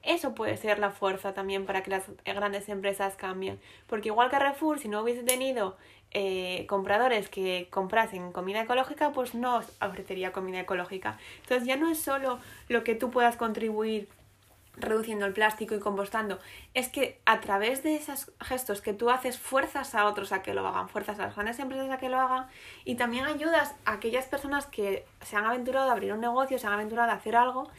eso 0.03 0.35
puede 0.35 0.59
ser 0.59 0.79
la 0.79 0.91
fuerza 0.91 1.33
también 1.33 1.65
para 1.65 1.83
que 1.83 1.91
las 1.91 2.05
grandes 2.23 2.69
empresas 2.69 3.17
cambien. 3.17 3.59
Porque 3.87 4.09
igual 4.09 4.29
que 4.29 4.37
Carrefour, 4.37 4.79
si 4.79 4.89
no 4.89 5.01
hubiese 5.01 5.23
tenido 5.23 5.79
eh, 6.11 6.67
compradores 6.69 7.31
que 7.31 7.69
comprasen 7.71 8.31
comida 8.33 8.61
ecológica, 8.61 9.13
pues 9.13 9.35
no 9.35 9.63
ofrecería 9.81 10.33
comida 10.33 10.61
ecológica. 10.61 11.19
Entonces 11.43 11.67
ya 11.67 11.77
no 11.77 11.91
es 11.91 11.99
solo 11.99 12.39
lo 12.69 12.85
que 12.85 12.95
tú 12.95 13.11
puedas 13.11 13.37
contribuir 13.37 14.07
reduciendo 14.81 15.27
el 15.27 15.33
plástico 15.33 15.75
y 15.75 15.81
compostando, 15.81 16.39
es 16.75 16.89
que 16.89 17.21
a 17.25 17.41
través 17.41 17.83
de 17.83 17.97
esos 17.97 18.33
gestos 18.41 18.81
que 18.81 18.93
tú 18.93 19.11
haces 19.11 19.39
fuerzas 19.39 19.95
a 19.95 20.07
otros 20.07 20.33
a 20.33 20.43
que 20.43 20.55
lo 20.55 20.67
hagan, 20.67 20.89
fuerzas 20.89 21.19
a 21.19 21.27
las 21.27 21.35
grandes 21.35 21.59
empresas 21.59 21.91
a 21.91 21.99
que 21.99 22.09
lo 22.09 22.21
hagan 22.21 22.47
y 22.85 22.95
también 22.97 23.25
ayudas 23.27 23.75
a 23.85 23.93
aquellas 23.93 24.27
personas 24.27 24.67
que 24.67 25.05
se 25.23 25.37
han 25.37 25.45
aventurado 25.45 25.91
a 25.91 25.93
abrir 25.93 26.13
un 26.13 26.21
negocio, 26.21 26.59
se 26.59 26.67
han 26.67 26.73
aventurado 26.73 27.11
a 27.11 27.15
hacer 27.15 27.37
algo 27.37 27.71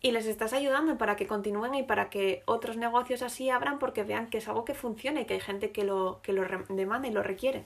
y 0.00 0.10
les 0.10 0.26
estás 0.26 0.52
ayudando 0.52 0.98
para 0.98 1.16
que 1.16 1.26
continúen 1.26 1.74
y 1.74 1.84
para 1.84 2.10
que 2.10 2.42
otros 2.46 2.76
negocios 2.76 3.22
así 3.22 3.50
abran 3.50 3.78
porque 3.78 4.02
vean 4.02 4.28
que 4.28 4.38
es 4.38 4.48
algo 4.48 4.64
que 4.64 4.74
funciona 4.74 5.20
y 5.20 5.24
que 5.26 5.34
hay 5.34 5.40
gente 5.40 5.70
que 5.70 5.84
lo, 5.84 6.20
que 6.22 6.32
lo 6.32 6.44
demanda 6.68 7.08
y 7.08 7.12
lo 7.12 7.22
requiere. 7.22 7.64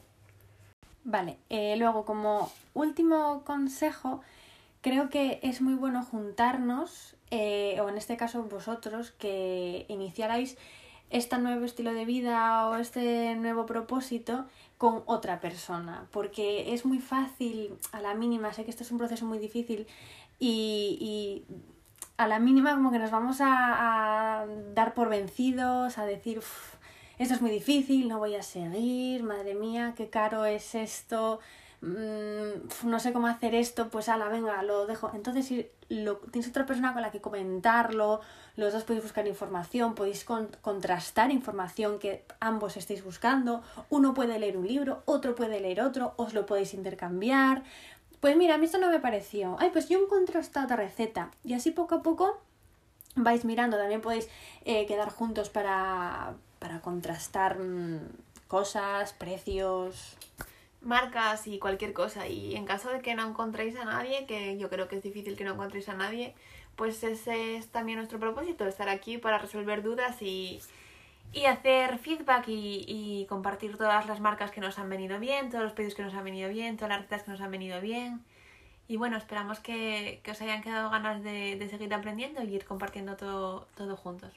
Vale, 1.02 1.38
eh, 1.48 1.76
luego 1.78 2.04
como 2.04 2.52
último 2.74 3.42
consejo, 3.44 4.22
creo 4.86 5.10
que 5.10 5.40
es 5.42 5.62
muy 5.62 5.74
bueno 5.74 6.04
juntarnos, 6.04 7.16
eh, 7.32 7.76
o 7.80 7.88
en 7.88 7.96
este 7.96 8.16
caso 8.16 8.44
vosotros, 8.44 9.10
que 9.10 9.84
iniciarais 9.88 10.56
este 11.10 11.38
nuevo 11.38 11.64
estilo 11.64 11.92
de 11.92 12.04
vida 12.04 12.68
o 12.68 12.76
este 12.76 13.34
nuevo 13.34 13.66
propósito 13.66 14.46
con 14.78 15.02
otra 15.06 15.40
persona, 15.40 16.06
porque 16.12 16.72
es 16.72 16.84
muy 16.86 17.00
fácil, 17.00 17.76
a 17.90 18.00
la 18.00 18.14
mínima, 18.14 18.52
sé 18.52 18.62
que 18.62 18.70
esto 18.70 18.84
es 18.84 18.92
un 18.92 18.98
proceso 18.98 19.26
muy 19.26 19.38
difícil 19.40 19.88
y, 20.38 21.42
a 22.16 22.28
la 22.28 22.38
mínima 22.38 22.72
como 22.76 22.92
que 22.92 23.00
nos 23.00 23.10
vamos 23.10 23.40
a, 23.40 24.42
a 24.42 24.46
dar 24.72 24.94
por 24.94 25.08
vencidos, 25.08 25.98
a 25.98 26.06
decir, 26.06 26.38
"Uf, 26.38 26.76
esto 27.18 27.34
es 27.34 27.42
muy 27.42 27.50
difícil, 27.50 28.06
no 28.06 28.18
voy 28.18 28.36
a 28.36 28.42
seguir, 28.44 29.24
madre 29.24 29.56
mía, 29.56 29.94
qué 29.96 30.10
caro 30.10 30.44
es 30.44 30.76
esto, 30.76 31.40
mm, 31.80 32.88
no 32.88 33.00
sé 33.00 33.12
cómo 33.12 33.26
hacer 33.26 33.54
esto, 33.54 33.88
pues 33.88 34.08
ala, 34.08 34.28
venga, 34.28 34.62
lo 34.62 34.86
dejo. 34.86 35.10
Entonces, 35.14 35.46
si 35.46 35.68
lo, 35.88 36.16
tienes 36.16 36.50
otra 36.50 36.66
persona 36.66 36.92
con 36.92 37.02
la 37.02 37.10
que 37.10 37.20
comentarlo, 37.20 38.20
los 38.56 38.72
dos 38.72 38.84
podéis 38.84 39.02
buscar 39.04 39.26
información, 39.26 39.94
podéis 39.94 40.24
con- 40.24 40.48
contrastar 40.62 41.30
información 41.30 41.98
que 41.98 42.24
ambos 42.40 42.76
estéis 42.76 43.04
buscando, 43.04 43.62
uno 43.90 44.14
puede 44.14 44.38
leer 44.38 44.56
un 44.56 44.66
libro, 44.66 45.02
otro 45.04 45.34
puede 45.34 45.60
leer 45.60 45.80
otro, 45.80 46.14
os 46.16 46.34
lo 46.34 46.46
podéis 46.46 46.74
intercambiar. 46.74 47.62
Pues 48.20 48.36
mira, 48.36 48.54
a 48.54 48.58
mí 48.58 48.64
esto 48.66 48.78
no 48.78 48.90
me 48.90 48.98
pareció. 48.98 49.56
Ay, 49.60 49.70
pues 49.70 49.88
yo 49.88 49.98
encontré 50.02 50.40
esta 50.40 50.64
otra 50.64 50.76
receta. 50.76 51.30
Y 51.44 51.54
así 51.54 51.70
poco 51.70 51.96
a 51.96 52.02
poco 52.02 52.40
vais 53.14 53.44
mirando, 53.44 53.76
también 53.76 54.00
podéis 54.00 54.28
eh, 54.64 54.86
quedar 54.86 55.10
juntos 55.10 55.48
para, 55.50 56.34
para 56.58 56.80
contrastar 56.80 57.58
mm, 57.58 58.00
cosas, 58.48 59.12
precios. 59.12 60.16
Marcas 60.86 61.46
y 61.46 61.58
cualquier 61.58 61.92
cosa. 61.92 62.26
Y 62.28 62.56
en 62.56 62.64
caso 62.64 62.90
de 62.90 63.00
que 63.00 63.14
no 63.14 63.26
encontréis 63.28 63.76
a 63.76 63.84
nadie, 63.84 64.26
que 64.26 64.58
yo 64.58 64.70
creo 64.70 64.88
que 64.88 64.96
es 64.96 65.02
difícil 65.02 65.36
que 65.36 65.44
no 65.44 65.52
encontréis 65.54 65.88
a 65.88 65.94
nadie, 65.94 66.34
pues 66.76 67.02
ese 67.04 67.56
es 67.56 67.68
también 67.68 67.98
nuestro 67.98 68.18
propósito, 68.20 68.66
estar 68.66 68.88
aquí 68.88 69.18
para 69.18 69.38
resolver 69.38 69.82
dudas 69.82 70.20
y, 70.22 70.60
y 71.32 71.46
hacer 71.46 71.98
feedback 71.98 72.48
y, 72.48 72.84
y 72.86 73.26
compartir 73.26 73.76
todas 73.76 74.06
las 74.06 74.20
marcas 74.20 74.50
que 74.50 74.60
nos 74.60 74.78
han 74.78 74.88
venido 74.88 75.18
bien, 75.18 75.50
todos 75.50 75.64
los 75.64 75.72
pedidos 75.72 75.94
que 75.94 76.02
nos 76.02 76.14
han 76.14 76.24
venido 76.24 76.48
bien, 76.50 76.76
todas 76.76 76.90
las 76.90 76.98
recetas 77.00 77.22
que 77.24 77.30
nos 77.32 77.40
han 77.40 77.50
venido 77.50 77.80
bien. 77.80 78.24
Y 78.88 78.96
bueno, 78.98 79.16
esperamos 79.16 79.58
que, 79.60 80.20
que 80.22 80.30
os 80.30 80.40
hayan 80.42 80.62
quedado 80.62 80.90
ganas 80.90 81.22
de, 81.22 81.56
de 81.56 81.68
seguir 81.68 81.92
aprendiendo 81.92 82.42
y 82.42 82.54
ir 82.54 82.64
compartiendo 82.64 83.16
todo, 83.16 83.66
todo 83.74 83.96
juntos. 83.96 84.32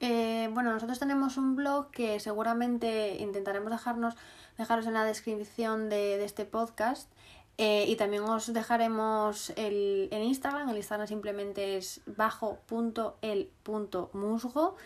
Eh, 0.00 0.50
bueno, 0.52 0.72
nosotros 0.72 0.98
tenemos 0.98 1.36
un 1.36 1.54
blog 1.56 1.90
que 1.90 2.18
seguramente 2.20 3.16
intentaremos 3.18 3.70
dejarnos, 3.70 4.14
dejaros 4.58 4.86
en 4.86 4.94
la 4.94 5.04
descripción 5.04 5.88
de, 5.88 6.24
este 6.24 6.44
podcast. 6.44 7.10
Eh, 7.58 7.86
y 7.88 7.96
también 7.96 8.22
os 8.24 8.52
dejaremos 8.52 9.50
el, 9.56 10.08
el 10.10 10.22
Instagram. 10.22 10.68
El 10.68 10.76
Instagram 10.76 11.06
simplemente 11.06 11.78
es 11.78 12.02
bajo.el.musgo. 12.04 14.76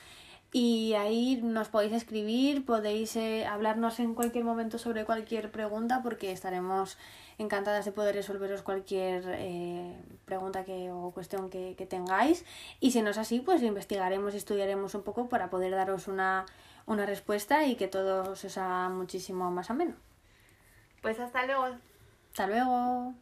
Y 0.52 0.94
ahí 0.94 1.40
nos 1.42 1.68
podéis 1.68 1.92
escribir, 1.92 2.64
podéis 2.64 3.14
eh, 3.14 3.46
hablarnos 3.46 4.00
en 4.00 4.14
cualquier 4.14 4.44
momento 4.44 4.78
sobre 4.78 5.04
cualquier 5.04 5.52
pregunta 5.52 6.02
porque 6.02 6.32
estaremos 6.32 6.98
encantadas 7.38 7.84
de 7.84 7.92
poder 7.92 8.16
resolveros 8.16 8.62
cualquier 8.62 9.22
eh, 9.28 9.96
pregunta 10.24 10.64
que, 10.64 10.90
o 10.90 11.12
cuestión 11.12 11.50
que, 11.50 11.76
que 11.78 11.86
tengáis. 11.86 12.44
Y 12.80 12.90
si 12.90 13.00
no 13.00 13.10
es 13.10 13.18
así, 13.18 13.38
pues 13.40 13.62
investigaremos 13.62 14.34
y 14.34 14.38
estudiaremos 14.38 14.94
un 14.96 15.02
poco 15.02 15.28
para 15.28 15.50
poder 15.50 15.70
daros 15.70 16.08
una, 16.08 16.46
una 16.86 17.06
respuesta 17.06 17.64
y 17.66 17.76
que 17.76 17.86
todo 17.86 18.34
se 18.34 18.48
os 18.48 18.58
haga 18.58 18.88
muchísimo 18.88 19.52
más 19.52 19.70
ameno. 19.70 19.94
Pues 21.00 21.20
hasta 21.20 21.46
luego. 21.46 21.76
Hasta 22.32 22.46
luego. 22.48 23.14